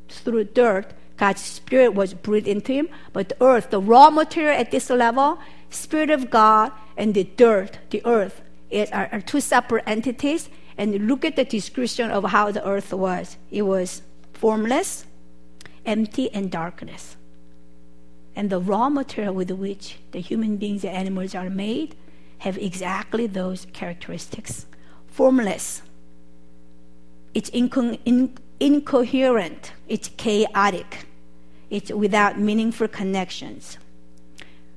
[0.09, 4.71] through dirt, God's Spirit was breathed into him, but the earth, the raw material at
[4.71, 5.37] this level,
[5.69, 10.49] Spirit of God and the dirt, the earth, it are, are two separate entities.
[10.77, 13.37] And look at the description of how the earth was.
[13.51, 14.01] It was
[14.33, 15.05] formless,
[15.85, 17.17] empty, and darkness.
[18.35, 21.95] and the raw material with which the human beings and animals are made
[22.39, 24.65] have exactly those characteristics
[25.07, 25.81] formless,
[27.33, 31.05] it's inco- in- incoherent, it's chaotic,
[31.71, 33.79] it's without meaningful connections.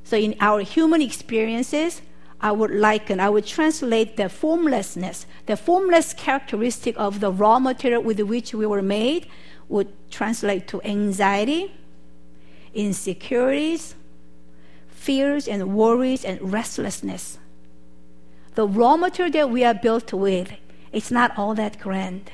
[0.04, 2.00] So, in our human experiences,
[2.40, 8.02] I would liken, I would translate the formlessness, the formless characteristic of the raw material
[8.02, 9.26] with which we were made,
[9.68, 11.74] would translate to anxiety,
[12.74, 13.94] insecurities,
[14.88, 17.38] fears, and worries, and restlessness.
[18.54, 20.52] The raw material that we are built with,
[20.92, 22.30] it's not all that grand.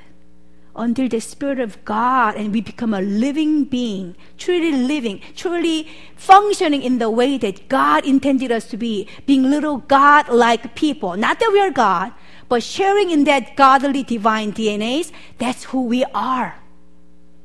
[0.77, 6.83] Until the Spirit of God and we become a living being, truly living, truly functioning
[6.83, 11.17] in the way that God intended us to be, being little God like people.
[11.17, 12.13] Not that we are God,
[12.49, 16.57] but sharing in that godly divine DNAs, that's who we are.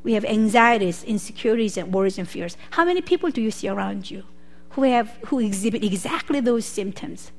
[0.04, 2.58] We have anxieties, insecurities, and worries and fears.
[2.72, 4.24] How many people do you see around you
[4.72, 7.32] who have who exhibit exactly those symptoms?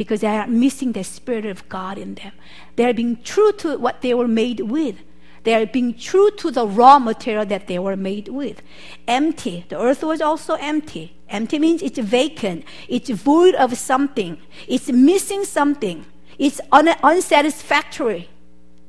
[0.00, 2.32] Because they are missing the spirit of God in them.
[2.76, 4.96] They are being true to what they were made with.
[5.44, 8.62] They are being true to the raw material that they were made with.
[9.06, 9.66] Empty.
[9.68, 11.18] The earth was also empty.
[11.28, 12.64] Empty means it's vacant.
[12.88, 14.38] It's void of something.
[14.66, 16.06] It's missing something.
[16.38, 18.30] It's un- unsatisfactory.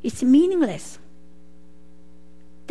[0.03, 0.97] It's meaningless.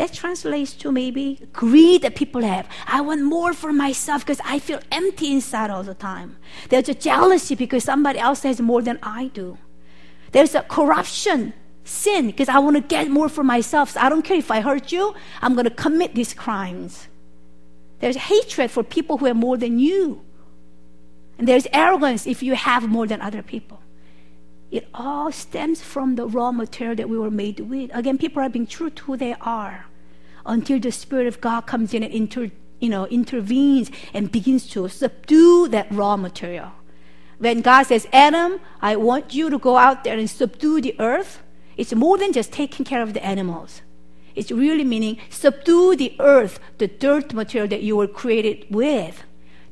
[0.01, 2.67] That translates to maybe greed that people have.
[2.87, 6.39] I want more for myself because I feel empty inside all the time.
[6.71, 9.59] There's a jealousy because somebody else has more than I do.
[10.33, 11.53] There's a corruption,
[11.85, 13.91] sin, because I want to get more for myself.
[13.91, 17.09] So I don't care if I hurt you, I'm going to commit these crimes.
[17.99, 20.25] There's hatred for people who have more than you.
[21.37, 23.83] And there's arrogance if you have more than other people.
[24.71, 27.91] It all stems from the raw material that we were made with.
[27.93, 29.90] Again, people are being true to who they are
[30.47, 32.51] until the Spirit of God comes in and inter,
[32.81, 36.73] you know, intervenes and begins to subdue that raw material.
[37.39, 41.43] When God says, Adam, I want you to go out there and subdue the earth,
[41.77, 43.81] it's more than just taking care of the animals.
[44.35, 49.25] It's really meaning subdue the earth, the dirt material that you were created with.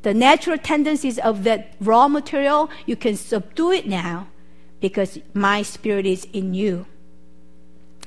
[0.02, 4.28] The natural tendencies of that raw material, you can subdue it now
[4.80, 6.86] because my spirit is in you.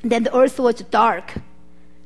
[0.03, 1.35] Then the earth was dark.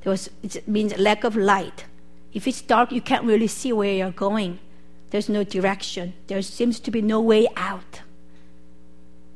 [0.06, 1.86] Was, it means lack of light.
[2.32, 4.60] If it's dark, you can't really see where you're going.
[5.10, 6.14] There's no direction.
[6.28, 8.02] There seems to be no way out.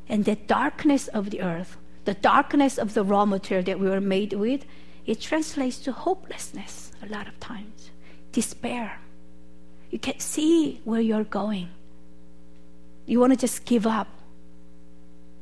[0.07, 4.01] And the darkness of the earth, the darkness of the raw material that we were
[4.01, 4.65] made with,
[5.05, 7.89] it translates to hopelessness a lot of times,
[8.31, 8.99] despair.
[9.89, 11.69] You can't see where you're going.
[13.05, 14.07] You want to just give up.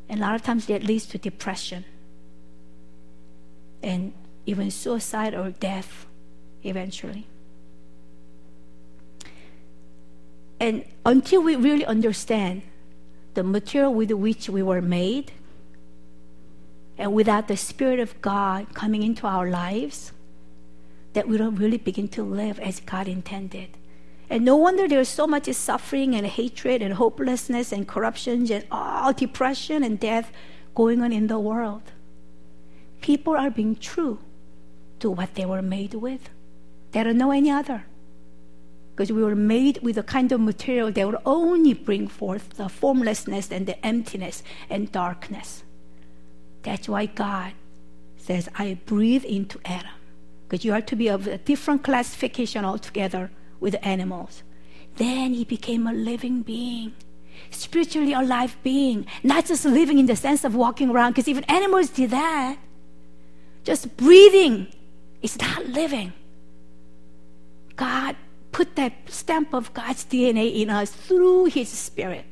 [0.08, 1.84] And a lot of times that leads to depression.
[3.84, 4.14] And
[4.48, 6.08] even suicide or death
[6.64, 7.28] eventually.
[10.60, 12.64] And until we really understand
[13.36, 15.32] the material with which we were made,
[16.98, 20.12] and without the Spirit of God coming into our lives,
[21.14, 23.78] that we don't really begin to live as God intended.
[24.30, 29.14] And no wonder there's so much suffering and hatred and hopelessness and corruption and all
[29.14, 30.32] depression and death
[30.74, 31.84] going on in the world.
[33.02, 34.20] People are being true
[35.00, 36.30] to what they were made with.
[36.92, 37.86] They don't know any other.
[38.96, 42.68] Because we were made with a kind of material that would only bring forth the
[42.68, 45.64] formlessness and the emptiness and darkness.
[46.64, 47.54] That's why God
[48.18, 49.92] says, I breathe into Adam.
[50.48, 53.30] Because you are to be of a different classification altogether
[53.60, 54.44] with animals.
[54.96, 56.94] Then he became a living being,
[57.52, 61.90] spiritually alive being, not just living in the sense of walking around, because even animals
[61.90, 62.58] did that.
[63.64, 64.68] Just breathing
[65.28, 66.14] is not living.
[67.76, 68.16] God
[68.58, 72.30] put that stamp of God's DNA in us through His Spirit.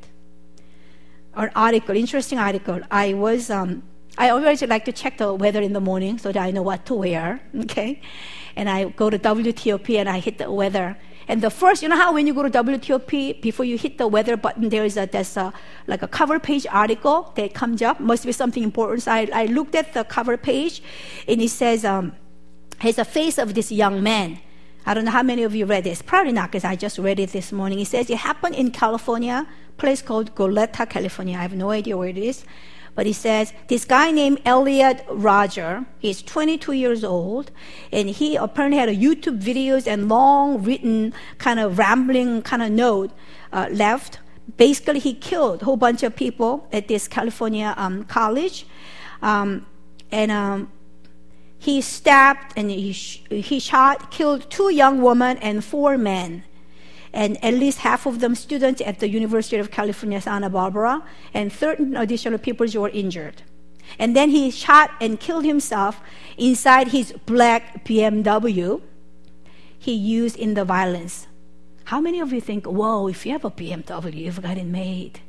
[1.34, 2.80] An article, interesting article.
[2.90, 3.82] I was, um,
[4.16, 6.86] I always like to check the weather in the morning so that I know what
[6.86, 7.28] to wear.
[7.64, 8.00] Okay,
[8.58, 10.96] and I go to WTOP and I hit the weather.
[11.28, 14.08] And the first, you know how when you go to WTOP, before you hit the
[14.16, 15.52] weather button, there is a there's a
[15.86, 18.00] like a cover page article that comes up.
[18.00, 19.02] Must be something important.
[19.02, 20.82] So I, I looked at the cover page,
[21.28, 22.12] and it says, um,
[22.78, 24.38] has a face of this young man.
[24.84, 26.00] I don't know how many of you read this.
[26.00, 27.80] Probably not, because I just read it this morning.
[27.80, 29.46] It says it happened in California,
[29.78, 31.36] place called Goleta, California.
[31.36, 32.44] I have no idea where it is.
[32.96, 37.50] But he says this guy named Elliot Rodger, he's 22 years old,
[37.92, 42.70] and he apparently had a YouTube videos and long written kind of rambling kind of
[42.70, 43.12] note
[43.52, 44.18] uh, left.
[44.56, 48.66] Basically, he killed a whole bunch of people at this California um, college,
[49.20, 49.66] um,
[50.10, 50.72] and um,
[51.58, 56.44] he stabbed and he, sh- he shot, killed two young women and four men.
[57.12, 61.02] and at least half of them students at the University of California, Santa Barbara,
[61.32, 63.42] and 13 additional people were injured.
[63.98, 66.00] And then he shot and killed himself
[66.36, 68.82] inside his black BMW
[69.78, 71.26] he used in the violence.
[71.84, 75.20] How many of you think, whoa, if you have a BMW, you've got it made?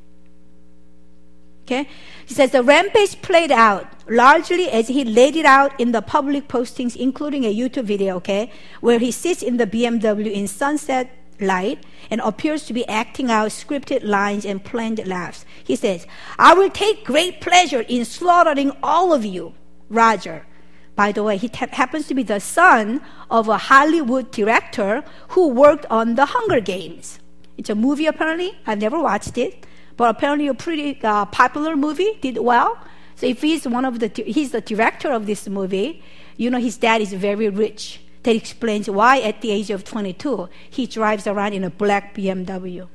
[1.68, 1.90] Okay?
[2.26, 6.48] He says the rampage played out largely as he laid it out in the public
[6.48, 8.50] postings, including a YouTube video, okay,
[8.80, 11.12] where he sits in the BMW in sunset
[11.42, 15.46] light and appears to be acting out scripted lines and planned laughs.
[15.62, 16.08] He says,
[16.40, 19.54] I will take great pleasure in slaughtering all of you,
[19.90, 20.48] Rodger.
[20.96, 25.50] By the way, he t- happens to be the son of a Hollywood director who
[25.50, 27.20] worked on The Hunger Games.
[27.58, 28.58] It's a movie, apparently.
[28.66, 29.67] I've never watched it,
[29.98, 32.78] but apparently a pretty uh, popular movie, did well.
[33.16, 36.04] So if he's one of the, he's the director of this movie,
[36.38, 40.50] you know his dad is very rich that explains why at the age of 22
[40.70, 42.88] he drives around in a black BMW.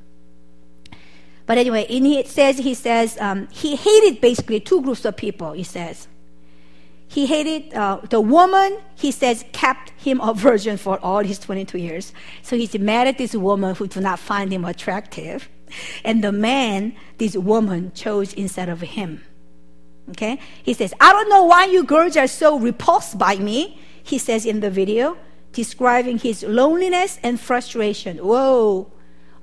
[1.47, 5.53] But anyway, in it says he says um, he hated basically two groups of people.
[5.53, 6.07] He says
[7.09, 8.79] he hated uh, the woman.
[8.95, 12.13] He says kept him a virgin for all his 22 years.
[12.43, 15.49] So he's mad at this woman who do not find him attractive,
[16.05, 19.23] and the man this woman chose instead of him.
[20.11, 24.18] Okay, he says I don't know why you girls are so repulsed by me he
[24.18, 25.16] says in the video,
[25.53, 28.18] describing his loneliness and frustration.
[28.18, 28.91] Whoa,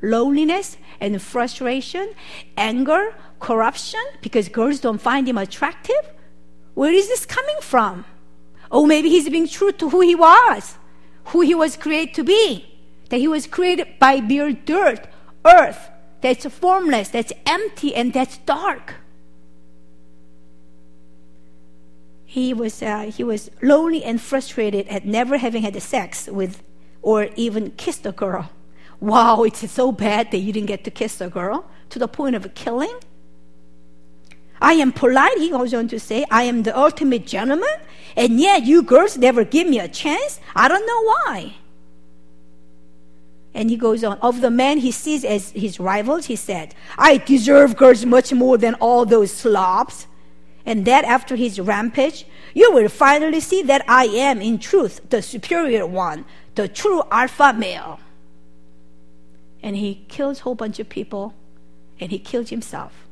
[0.02, 2.14] loneliness and frustration,
[2.58, 6.12] anger, corruption, because girls don't find him attractive?
[6.74, 8.06] Where is this coming from?
[8.72, 10.78] Oh, maybe he's being true to who he was,
[11.26, 12.66] who he was created to be.
[13.10, 15.08] That he was created by mere dirt,
[15.44, 15.90] earth,
[16.22, 18.96] that's formless, that's empty, and that's dark.
[22.30, 26.62] he was, uh, he was lonely and frustrated at never having had sex with
[27.02, 28.52] or even kissed a girl.
[29.00, 32.36] Wow, it's so bad that you didn't get to kiss a girl to the point
[32.36, 32.96] of killing.
[34.62, 36.24] I am polite, he goes on to say.
[36.30, 37.80] I am the ultimate gentleman,
[38.16, 40.40] and yet you girls never give me a chance.
[40.56, 41.56] I don't know why.
[43.54, 47.18] And he goes on, of the men he sees as his rivals, he said, I
[47.18, 50.08] deserve girls much more than all those slobs
[50.70, 55.24] and that after his rampage, you will finally see that I am, in truth, the
[55.24, 58.00] superior one, the true alpha male.
[59.64, 61.34] And he kills a whole bunch of people,
[62.00, 63.08] and he kills himself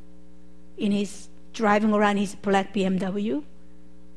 [0.78, 3.44] in his driving around his black BMW.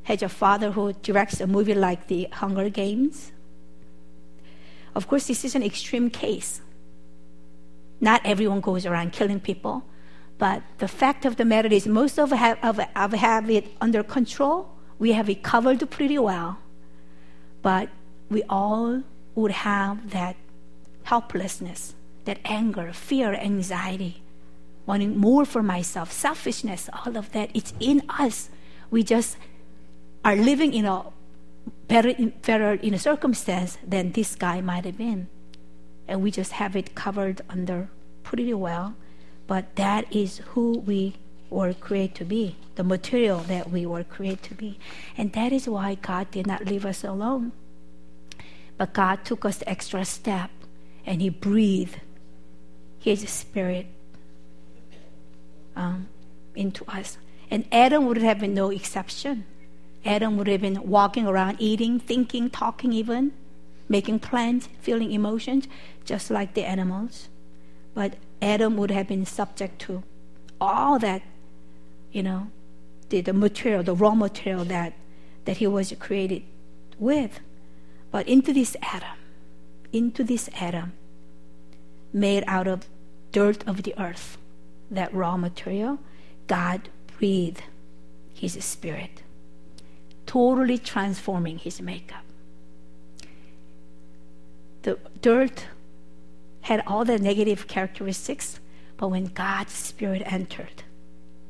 [0.02, 3.32] Has a father who directs a movie like The Hunger Games.
[4.94, 6.60] Of course, this is an extreme case.
[8.00, 9.84] Not everyone goes around killing people.
[10.38, 13.66] But the fact of the matter is, most of us have, of, of have it
[13.80, 14.70] under control.
[14.98, 16.58] We have it covered pretty well.
[17.60, 17.90] But
[18.30, 19.02] we all
[19.34, 20.36] would have that
[21.02, 24.22] helplessness, that anger, fear, anxiety,
[24.86, 27.50] wanting more for myself, selfishness, all of that.
[27.52, 28.48] It's in us.
[28.90, 29.36] We just
[30.24, 31.04] are living in a
[31.90, 32.14] better,
[32.46, 35.28] better in a circumstance than this guy might have been.
[36.08, 37.90] And we just have it covered under
[38.22, 38.94] pretty well
[39.50, 41.16] but that is who we
[41.50, 44.78] were created to be, the material that we were created to be.
[45.18, 47.50] And that is why God did not leave us alone.
[48.78, 50.52] But God took us the extra step
[51.04, 51.98] and He breathed
[53.00, 53.86] His Spirit
[55.74, 56.06] um,
[56.54, 57.18] into us.
[57.50, 59.46] And Adam would have been no exception.
[60.04, 63.32] Adam would have been walking around, eating, thinking, talking, even,
[63.88, 65.68] making plans, feeling emotions,
[66.04, 67.28] just like the animals.
[67.94, 70.02] But Adam would have been subject to
[70.60, 71.22] all that,
[72.12, 72.48] you know,
[73.10, 74.94] the, the material, the raw material that,
[75.44, 76.42] that he was created
[76.98, 77.40] with.
[78.10, 79.18] But into this Adam,
[79.92, 80.92] into this Adam,
[82.12, 82.86] made out of
[83.32, 84.38] dirt of the earth,
[84.90, 85.98] that raw material,
[86.46, 86.88] God
[87.18, 87.62] breathed
[88.32, 89.22] his spirit,
[90.30, 92.22] totally transforming his makeup.
[94.82, 95.66] The dirt
[96.60, 98.60] had all the negative characteristics,
[98.96, 100.84] but when God's Spirit entered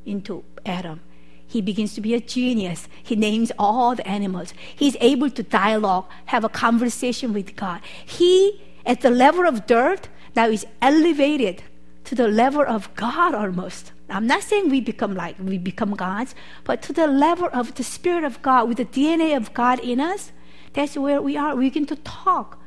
[0.07, 1.01] into Adam,
[1.47, 2.89] he begins to be a genius.
[3.03, 4.55] He names all the animals.
[4.75, 7.83] He's able to dialogue, have a conversation with God.
[8.07, 11.65] He, at the level of dirt, now is elevated
[12.05, 13.93] to the level of God almost.
[14.11, 16.35] I'm not saying we become like we become gods,
[16.65, 20.01] but to the level of the Spirit of God with the DNA of God in
[20.01, 20.33] us.
[20.73, 21.57] That's where we are.
[21.57, 22.59] We begin to talk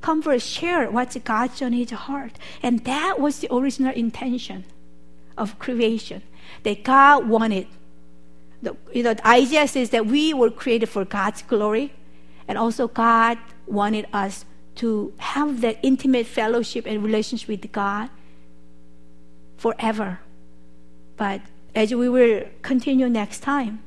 [0.00, 2.38] comfort, share what's God's on his heart.
[2.62, 4.64] And that was the original intention
[5.36, 6.22] of creation.
[6.62, 7.66] That God wanted.
[8.62, 11.92] The, you know, Isaiah says that we were created for God's glory.
[12.48, 14.44] And also God wanted us
[14.76, 18.10] to have that intimate fellowship and relationship with God
[19.56, 20.20] forever.
[21.16, 21.40] But
[21.74, 23.82] as we will continue next time,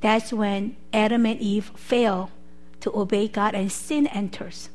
[0.00, 2.30] that's when Adam and Eve fail
[2.80, 4.68] to obey God and sin enters.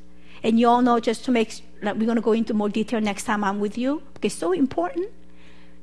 [0.44, 3.00] And you all know, just to make, like we're going to go into more detail
[3.00, 5.10] next time I'm with you, because it's so important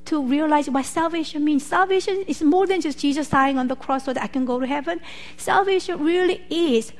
[0.06, 1.64] to realize what salvation means.
[1.64, 4.60] Salvation is more than just Jesus dying on the cross so that I can go
[4.60, 5.00] to heaven.
[5.36, 6.92] Salvation really is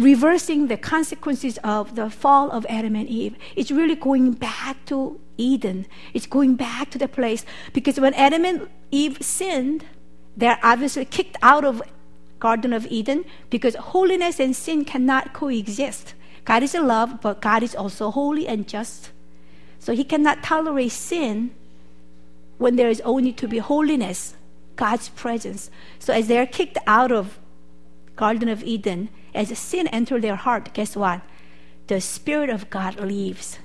[0.00, 3.36] reversing the consequences of the fall of Adam and Eve.
[3.54, 5.86] It's really going back to Eden.
[6.14, 9.84] It's going back to the place because when Adam and Eve sinned,
[10.36, 11.82] they're obviously kicked out of
[12.38, 16.14] Garden of Eden because holiness and sin cannot coexist.
[16.46, 19.10] God is a love, but God is also holy and just.
[19.78, 21.50] So he cannot tolerate sin
[22.56, 24.34] when there is only to be holiness,
[24.76, 25.70] God's presence.
[25.98, 27.38] So as they're kicked out of
[28.16, 31.22] Garden of Eden, as sin enters their heart, guess what?
[31.86, 33.58] The Spirit of God leaves.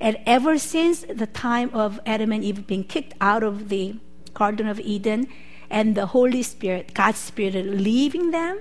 [0.00, 3.96] And ever since the time of Adam and Eve being kicked out of the
[4.34, 5.26] Garden of Eden
[5.68, 8.60] and the Holy Spirit, God's Spirit leaving them,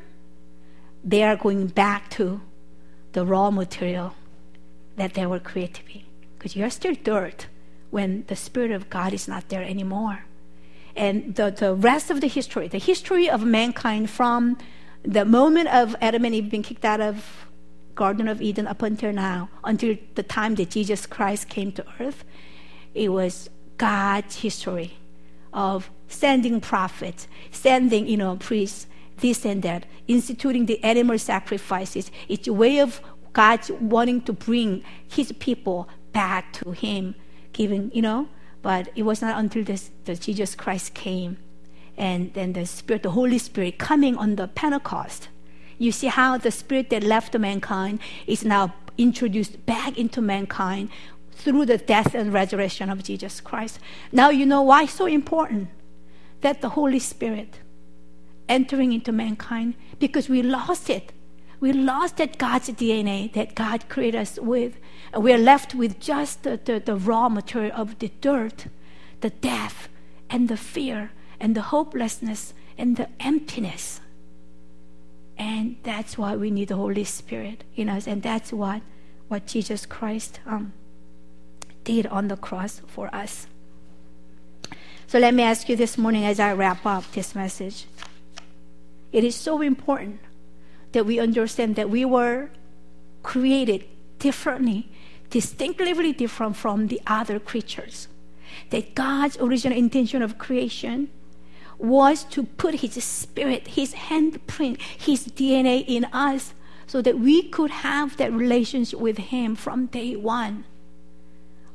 [1.03, 2.41] they are going back to
[3.13, 4.15] the raw material
[4.95, 6.05] that they were created be.
[6.37, 7.47] Because you're still dirt
[7.91, 10.25] when the Spirit of God is not there anymore.
[10.95, 14.57] And the, the rest of the history, the history of mankind from
[15.07, 17.47] the moment of Adam and Eve being kicked out of
[17.95, 22.25] Garden of Eden up until now, until the time that Jesus Christ came to earth,
[22.93, 24.97] it was God's history
[25.53, 28.85] of sending prophets, sending, you know, priests,
[29.17, 32.11] this and that, instituting the animal sacrifices.
[32.27, 33.01] It's a way of
[33.31, 37.15] God wanting to bring his people back to him,
[37.53, 38.27] giving, you know,
[38.61, 41.37] but it was not until this, that Jesus Christ came
[41.97, 45.29] and then the Spirit, the Holy Spirit coming on the Pentecost.
[45.77, 50.89] You see how the Spirit that left mankind is now introduced back into mankind
[51.31, 53.79] through the death and resurrection of Jesus Christ.
[54.11, 55.69] Now you know why so important
[56.41, 57.59] that the Holy Spirit
[58.49, 61.11] entering into mankind because we lost it.
[61.59, 64.77] We lost that God's DNA that God created us with.
[65.17, 68.67] We are left with just the, the, the raw material of the dirt,
[69.21, 69.89] the death,
[70.29, 74.01] and the fear and the hopelessness and the emptiness.
[75.37, 78.07] And that's why we need the Holy Spirit in us.
[78.07, 78.81] And that's what,
[79.27, 80.73] what Jesus Christ um,
[81.83, 83.47] did on the cross for us.
[85.05, 87.85] So let me ask you this morning as I wrap up this message.
[89.11, 90.19] It is so important
[90.91, 92.49] that we understand that we were
[93.23, 93.85] created
[94.19, 94.89] differently,
[95.29, 98.07] distinctively different from the other creatures.
[98.71, 101.09] That God's original intention of creation
[101.77, 106.53] was to put his spirit, his handprint, his DNA in us
[106.87, 110.63] so that we could have that relationship with him from day one.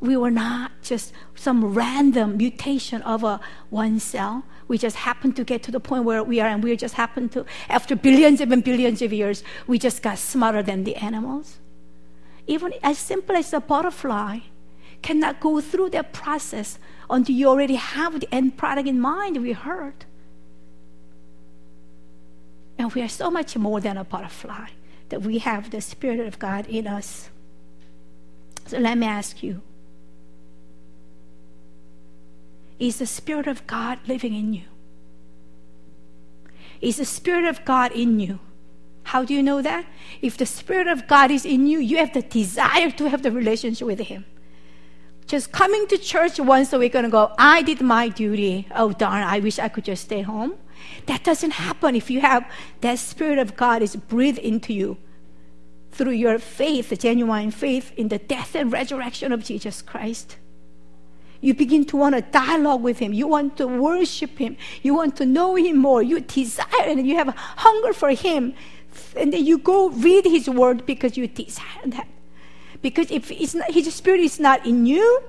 [0.00, 3.40] We were not just some random mutation of a
[3.70, 4.44] one cell.
[4.66, 7.30] We just happened to get to the point where we are, and we just happened
[7.32, 11.59] to, after billions and billions of years, we just got smarter than the animals.
[12.48, 14.40] Even as simple as a butterfly
[15.03, 16.78] cannot go through that process
[17.11, 20.05] until you already have the end product in mind, we heard.
[22.78, 24.68] And we are so much more than a butterfly,
[25.09, 27.30] that we have the Spirit of God in us.
[28.66, 29.61] So let me ask you
[32.78, 34.64] Is the Spirit of God living in you?
[36.80, 38.40] Is the Spirit of God in you?
[39.05, 39.86] How do you know that?
[40.20, 43.30] If the Spirit of God is in you, you have the desire to have the
[43.30, 44.24] relationship with Him
[45.26, 48.68] just coming to church once a week and go, I did my duty.
[48.74, 50.54] Oh, darn, I wish I could just stay home.
[51.06, 52.48] That doesn't happen if you have
[52.80, 54.98] that Spirit of God is breathed into you
[55.90, 60.36] through your faith, genuine faith in the death and resurrection of Jesus Christ.
[61.40, 63.12] You begin to want to dialogue with Him.
[63.12, 64.56] You want to worship Him.
[64.82, 66.02] You want to know Him more.
[66.02, 68.54] You desire and you have a hunger for Him.
[69.16, 72.08] And then you go read His Word because you desire that.
[72.82, 75.22] Because if not, His Spirit is not in you,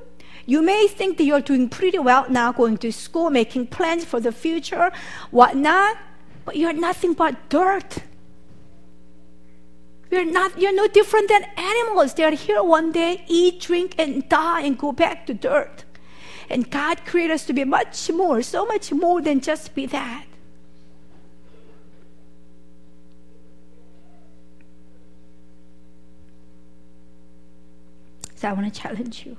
[0.45, 4.19] you may think that you're doing pretty well now, going to school, making plans for
[4.19, 4.91] the future,
[5.31, 5.97] whatnot,
[6.43, 7.99] but you're nothing but dirt.
[10.11, 10.59] You're not.
[10.59, 12.13] You're no different than animals.
[12.13, 15.85] They're here one day, eat, drink, and die, and go back to dirt.
[16.49, 20.25] And God created us to be much more, so much more than just be that.
[28.43, 29.37] So I want to challenge you.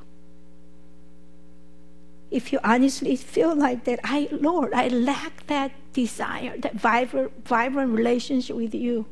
[2.30, 7.92] If you honestly feel like that, I, Lord, I lack that desire, that vibrant, vibrant
[7.92, 9.04] relationship with you.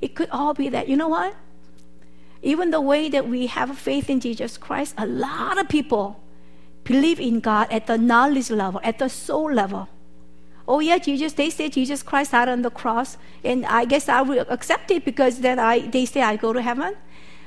[0.00, 0.88] It could all be that.
[0.88, 1.36] You know what?
[2.42, 6.20] Even the way that we have faith in Jesus Christ, a lot of people
[6.82, 9.88] believe in God at the knowledge level, at the soul level.
[10.66, 11.34] Oh yeah, Jesus.
[11.34, 15.04] They say Jesus Christ died on the cross, and I guess I will accept it
[15.04, 16.96] because then I they say I go to heaven.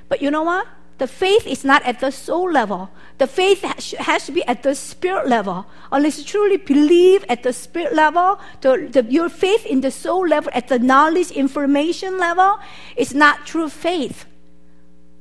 [0.07, 0.65] But you know what?
[1.00, 2.91] The faith is not at the soul level.
[3.20, 5.66] The faith has to be at the spirit level.
[5.93, 10.28] Unless you truly believe at the spirit level, the, the, your faith in the soul
[10.28, 12.60] level, at the knowledge, information level,
[12.97, 14.26] is not true faith.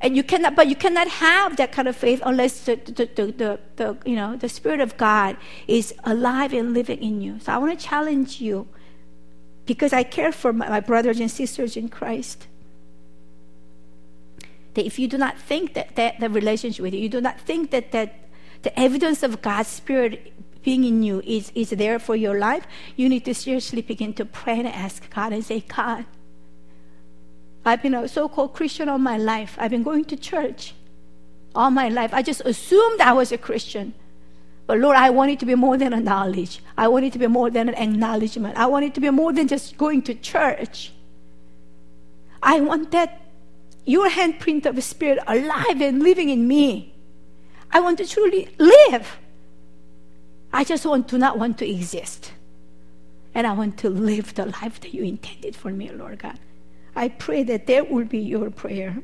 [0.00, 3.60] And you cannot, but you cannot have that kind of faith unless the, the, the,
[3.76, 5.36] the, you know, the Spirit of God
[5.68, 7.38] is alive and living in you.
[7.38, 8.66] So I want to challenge you
[9.64, 12.47] because I care for my, my brothers and sisters in Christ.
[14.78, 17.40] That if you do not think that, that the relationship with you, you do not
[17.40, 18.14] think that, that
[18.62, 22.64] the evidence of God's Spirit being in you is, is there for your life,
[22.94, 26.04] you need to seriously begin to pray and ask God and say, God,
[27.64, 29.56] I've been a so called Christian all my life.
[29.58, 30.74] I've been going to church
[31.56, 32.14] all my life.
[32.14, 33.94] I just assumed I was a Christian.
[34.68, 36.62] But Lord, I want it to be more than a knowledge.
[36.76, 38.56] I want it to be more than an acknowledgement.
[38.56, 40.92] I want it to be more than just going to church.
[42.40, 43.27] I want that
[43.88, 46.94] your handprint of Spirit alive and living in me.
[47.70, 49.18] I want to truly live.
[50.52, 52.32] I just want to not want to exist.
[53.34, 56.38] And I want to live the life that you intended for me, Lord God.
[56.94, 58.98] I pray that that will be your prayer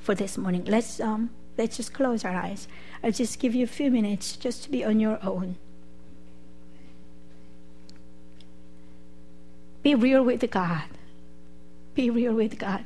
[0.00, 0.64] for this morning.
[0.64, 2.66] Let's um, let's just close our eyes.
[3.02, 5.56] I'll just give you a few minutes just to be on your own.
[9.84, 10.88] Be real with God.
[11.94, 12.84] Be real with God.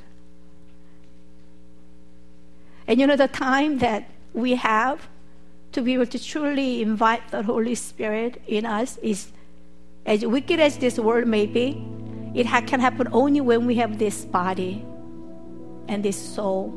[2.90, 5.06] And you know the time that we have
[5.70, 9.30] to be able to truly invite the Holy Spirit in us is
[10.04, 11.86] as wicked as this world may be,
[12.34, 14.84] it ha- can happen only when we have this body
[15.86, 16.74] and this soul.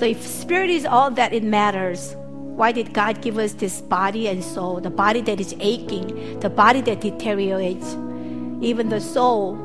[0.00, 2.16] So, if spirit is all that it matters,
[2.58, 4.80] why did God give us this body and soul?
[4.80, 7.96] The body that is aching, the body that deteriorates,
[8.60, 9.56] even the soul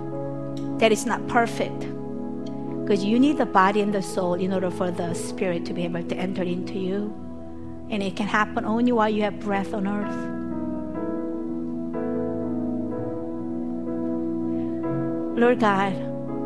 [0.79, 1.79] that is not perfect.
[2.83, 5.85] Because you need the body and the soul in order for the spirit to be
[5.85, 7.13] able to enter into you.
[7.89, 10.31] And it can happen only while you have breath on earth.
[15.39, 15.93] Lord God,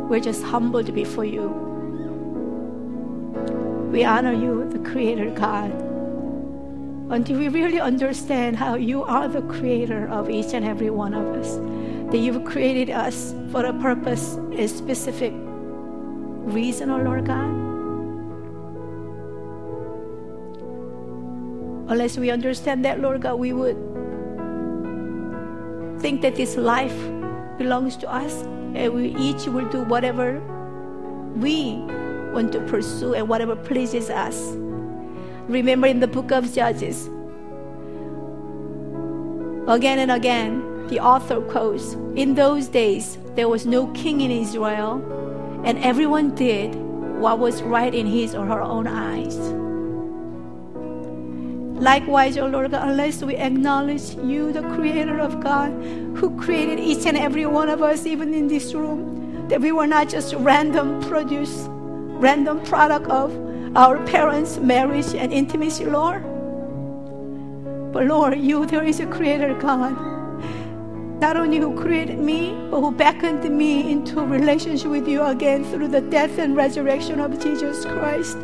[0.09, 1.47] we're just humbled before you.
[3.91, 5.71] We honor you, the Creator God.
[7.09, 11.25] Until we really understand how you are the Creator of each and every one of
[11.27, 11.57] us,
[12.11, 15.33] that you've created us for a purpose, a specific
[16.45, 17.49] reason, oh Lord God.
[21.87, 23.77] Unless we understand that, Lord God, we would
[26.01, 26.95] think that this life
[27.57, 28.43] belongs to us
[28.75, 30.41] and we each will do whatever
[31.37, 31.75] we
[32.33, 34.37] want to pursue and whatever pleases us.
[35.47, 37.07] Remember in the book of Judges,
[39.67, 45.01] again and again, the author quotes In those days, there was no king in Israel,
[45.65, 46.75] and everyone did
[47.19, 49.37] what was right in his or her own eyes.
[51.81, 55.71] Likewise, O oh Lord God, unless we acknowledge you, the Creator of God,
[56.15, 59.87] who created each and every one of us, even in this room, that we were
[59.87, 63.35] not just random produce, random product of
[63.75, 66.23] our parents' marriage and intimacy, Lord.
[67.91, 70.14] But Lord, you, there is a Creator God.
[71.19, 75.87] Not only who created me, but who beckoned me into relationship with you again through
[75.87, 78.37] the death and resurrection of Jesus Christ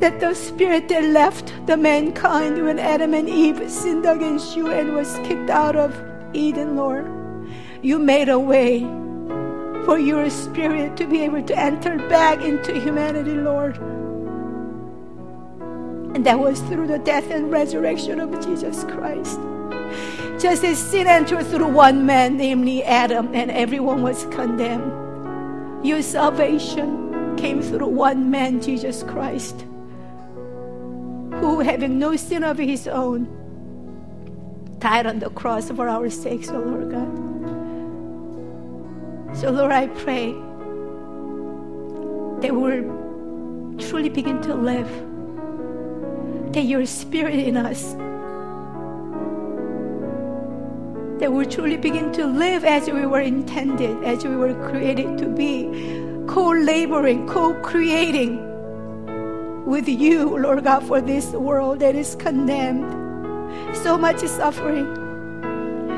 [0.00, 4.94] that the spirit that left the mankind when Adam and Eve sinned against you and
[4.94, 5.92] was kicked out of
[6.32, 7.06] Eden, Lord.
[7.82, 8.80] You made a way
[9.84, 13.76] for your spirit to be able to enter back into humanity, Lord.
[16.14, 19.40] And that was through the death and resurrection of Jesus Christ.
[20.38, 24.92] Just as sin entered through one man, namely Adam, and everyone was condemned,
[25.84, 29.64] your salvation came through one man, Jesus Christ
[31.40, 33.26] who, having no sin of his own,
[34.78, 37.08] died on the cross for our sakes, O oh Lord God.
[39.36, 40.32] So, Lord, I pray
[42.40, 44.88] that we'll truly begin to live,
[46.52, 47.94] that your spirit in us,
[51.18, 55.26] that we'll truly begin to live as we were intended, as we were created to
[55.26, 55.64] be,
[56.28, 58.44] co laboring, co creating
[59.66, 62.94] with you, Lord God, for this world that is condemned.
[63.76, 64.86] So much suffering,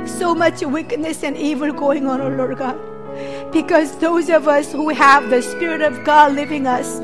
[0.07, 2.79] so much wickedness and evil going on, oh Lord God.
[3.53, 7.01] Because those of us who have the Spirit of God living us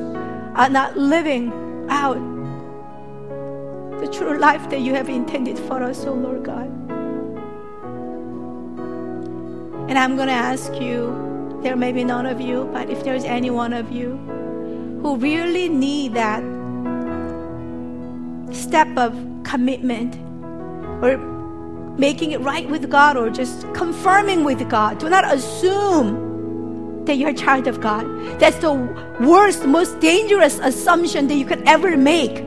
[0.57, 1.53] are not living
[1.91, 2.19] out
[4.01, 6.86] the true life that you have intended for us, oh Lord God.
[9.89, 13.25] And I'm going to ask you, there may be none of you, but if there's
[13.25, 14.17] any one of you
[15.03, 16.43] who really need that
[18.55, 19.15] step of
[19.45, 20.17] commitment
[21.03, 21.17] or
[21.99, 27.31] making it right with God or just confirming with God, do not assume that you're
[27.31, 28.05] a child of God.
[28.41, 28.73] That's the
[29.21, 32.45] worst, most dangerous assumption that you could ever make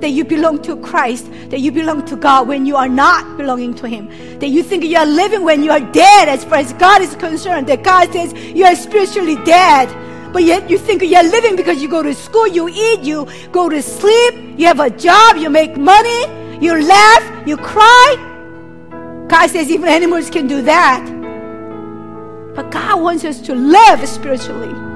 [0.00, 3.74] that you belong to Christ, that you belong to God when you are not belonging
[3.74, 6.72] to Him, that you think you are living when you are dead as far as
[6.74, 9.88] God is concerned, that God says you are spiritually dead.
[10.32, 13.68] But yet you think you're living because you go to school, you eat, you go
[13.68, 16.20] to sleep, you have a job, you make money,
[16.64, 18.16] you laugh, you cry.
[19.28, 21.04] God says even animals can do that.
[22.54, 24.89] But God wants us to live spiritually.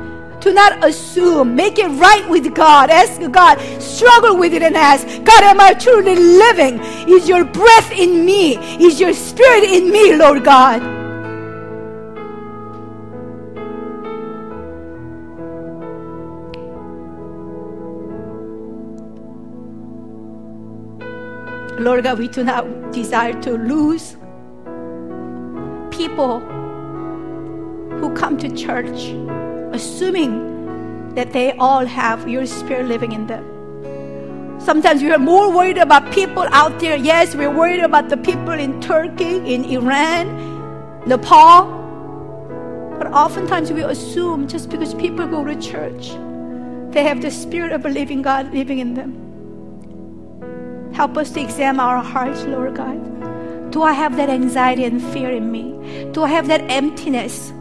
[0.45, 1.57] Do not assume.
[1.57, 2.91] Make it right with God.
[2.91, 3.59] Ask God.
[3.81, 6.81] Struggle with it and ask God, am I truly living?
[7.09, 8.59] Is your breath in me?
[8.77, 10.83] Is your spirit in me, Lord God?
[21.81, 24.19] Lord God, we do not desire to lose
[25.91, 26.41] people
[27.99, 29.15] who come to church
[29.75, 33.45] assuming that they all have your spirit living in them.
[34.61, 36.97] Sometimes we are more worried about people out there.
[36.97, 40.27] Yes, we're worried about the people in Turkey, in Iran,
[41.07, 41.67] Nepal.
[42.99, 46.13] But oftentimes we assume just because people go to church,
[46.95, 49.21] they have the spirit of a living God living in them.
[50.95, 53.73] Help us to examine our hearts, Lord God.
[53.73, 56.09] Do I have that anxiety and fear in me?
[56.13, 57.53] Do I have that emptiness?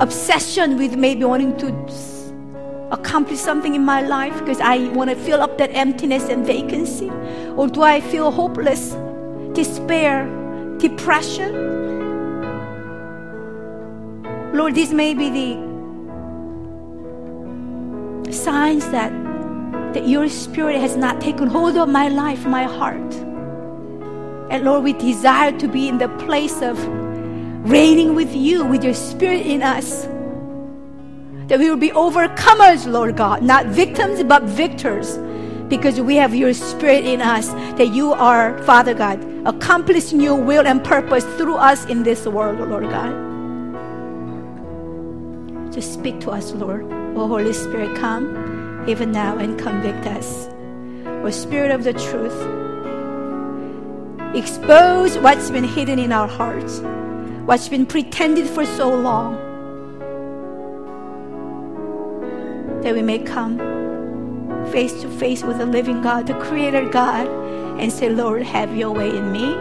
[0.00, 1.68] Obsession with maybe wanting to
[2.90, 7.10] accomplish something in my life because I want to fill up that emptiness and vacancy?
[7.56, 8.96] Or do I feel hopeless,
[9.52, 10.26] despair,
[10.78, 11.68] depression?
[14.54, 15.70] Lord, these may be the
[18.32, 19.12] signs that
[19.92, 23.14] that your spirit has not taken hold of my life, my heart.
[24.50, 26.78] And Lord, we desire to be in the place of
[27.62, 30.06] reigning with you, with your spirit in us.
[31.48, 35.18] That we will be overcomers, Lord God, not victims, but victors.
[35.68, 37.48] Because we have your spirit in us,
[37.78, 42.60] that you are, Father God, accomplishing your will and purpose through us in this world,
[42.60, 43.14] Lord God.
[45.72, 46.84] Just speak to us, Lord.
[47.16, 50.48] Oh, Holy Spirit, come even now and convict us.
[51.06, 52.34] Oh, Spirit of the truth,
[54.34, 56.80] expose what's been hidden in our hearts,
[57.46, 59.36] what's been pretended for so long,
[62.82, 63.58] that we may come
[64.72, 67.26] face to face with the living God, the Creator God,
[67.80, 69.54] and say, Lord, have your way in me.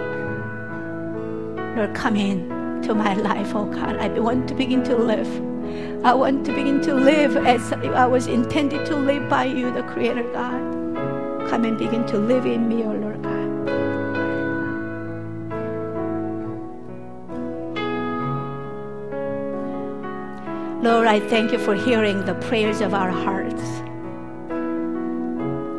[1.75, 3.97] Lord, come in to my life, oh God.
[3.97, 5.27] I want to begin to live
[6.03, 9.83] I want to begin to live as I was intended to live by you, the
[9.83, 11.49] Creator God.
[11.49, 13.28] Come and begin to live in me, oh Lord God.
[20.81, 23.61] Lord, I thank you for hearing the prayers of our hearts.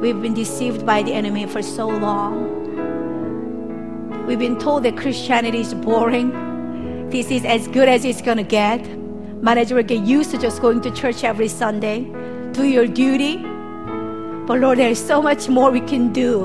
[0.02, 2.58] We've been deceived by the enemy for so long.
[4.26, 7.08] We've been told that Christianity is boring.
[7.08, 8.86] This is as good as it's going to get
[9.46, 12.04] as well get used to just going to church every Sunday.
[12.52, 13.38] Do your duty.
[13.38, 16.40] But Lord, there is so much more we can do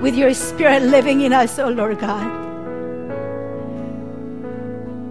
[0.00, 2.37] with your spirit living in us, oh Lord God.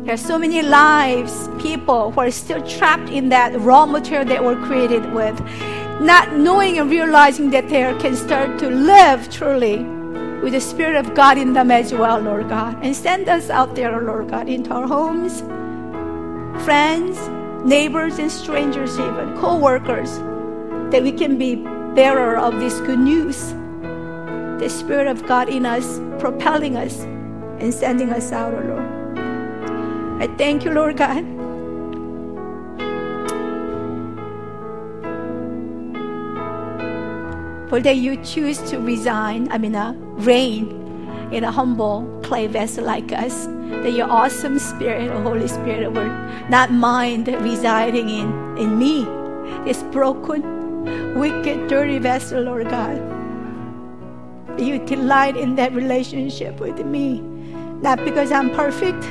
[0.07, 4.41] There are so many lives, people who are still trapped in that raw material that
[4.41, 5.37] we're created with,
[5.99, 9.79] not knowing and realizing that they can start to live truly
[10.41, 12.77] with the Spirit of God in them as well, Lord God.
[12.81, 15.41] And send us out there, Lord God, into our homes
[16.63, 17.19] friends,
[17.67, 20.19] neighbors, and strangers, even co workers,
[20.89, 21.55] that we can be
[21.95, 23.51] bearer of this good news.
[24.61, 27.01] The Spirit of God in us, propelling us
[27.59, 28.86] and sending us out, O Lord.
[30.19, 31.23] I thank you, Lord God.
[37.69, 40.71] For that you choose to resign, I mean, uh, reign
[41.31, 43.45] in a humble clay vessel like us
[43.83, 46.09] that your awesome spirit, Holy Spirit, will
[46.49, 49.03] not mind residing in, in me,
[49.65, 52.97] this broken, wicked, dirty vessel, Lord God.
[54.59, 57.19] You delight in that relationship with me.
[57.81, 59.03] Not because I'm perfect,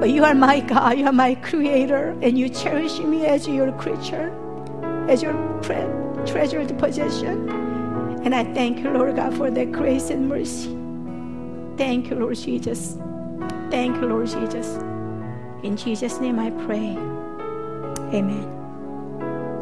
[0.00, 3.72] but you are my God, you are my creator, and you cherish me as your
[3.72, 4.32] creature,
[5.08, 7.48] as your pre- treasured possession.
[8.24, 10.76] And I thank you, Lord God, for that grace and mercy.
[11.76, 12.98] Thank you, Lord Jesus.
[13.70, 14.78] Thank you, Lord Jesus.
[15.62, 16.96] In Jesus' name I pray.
[18.12, 18.55] Amen.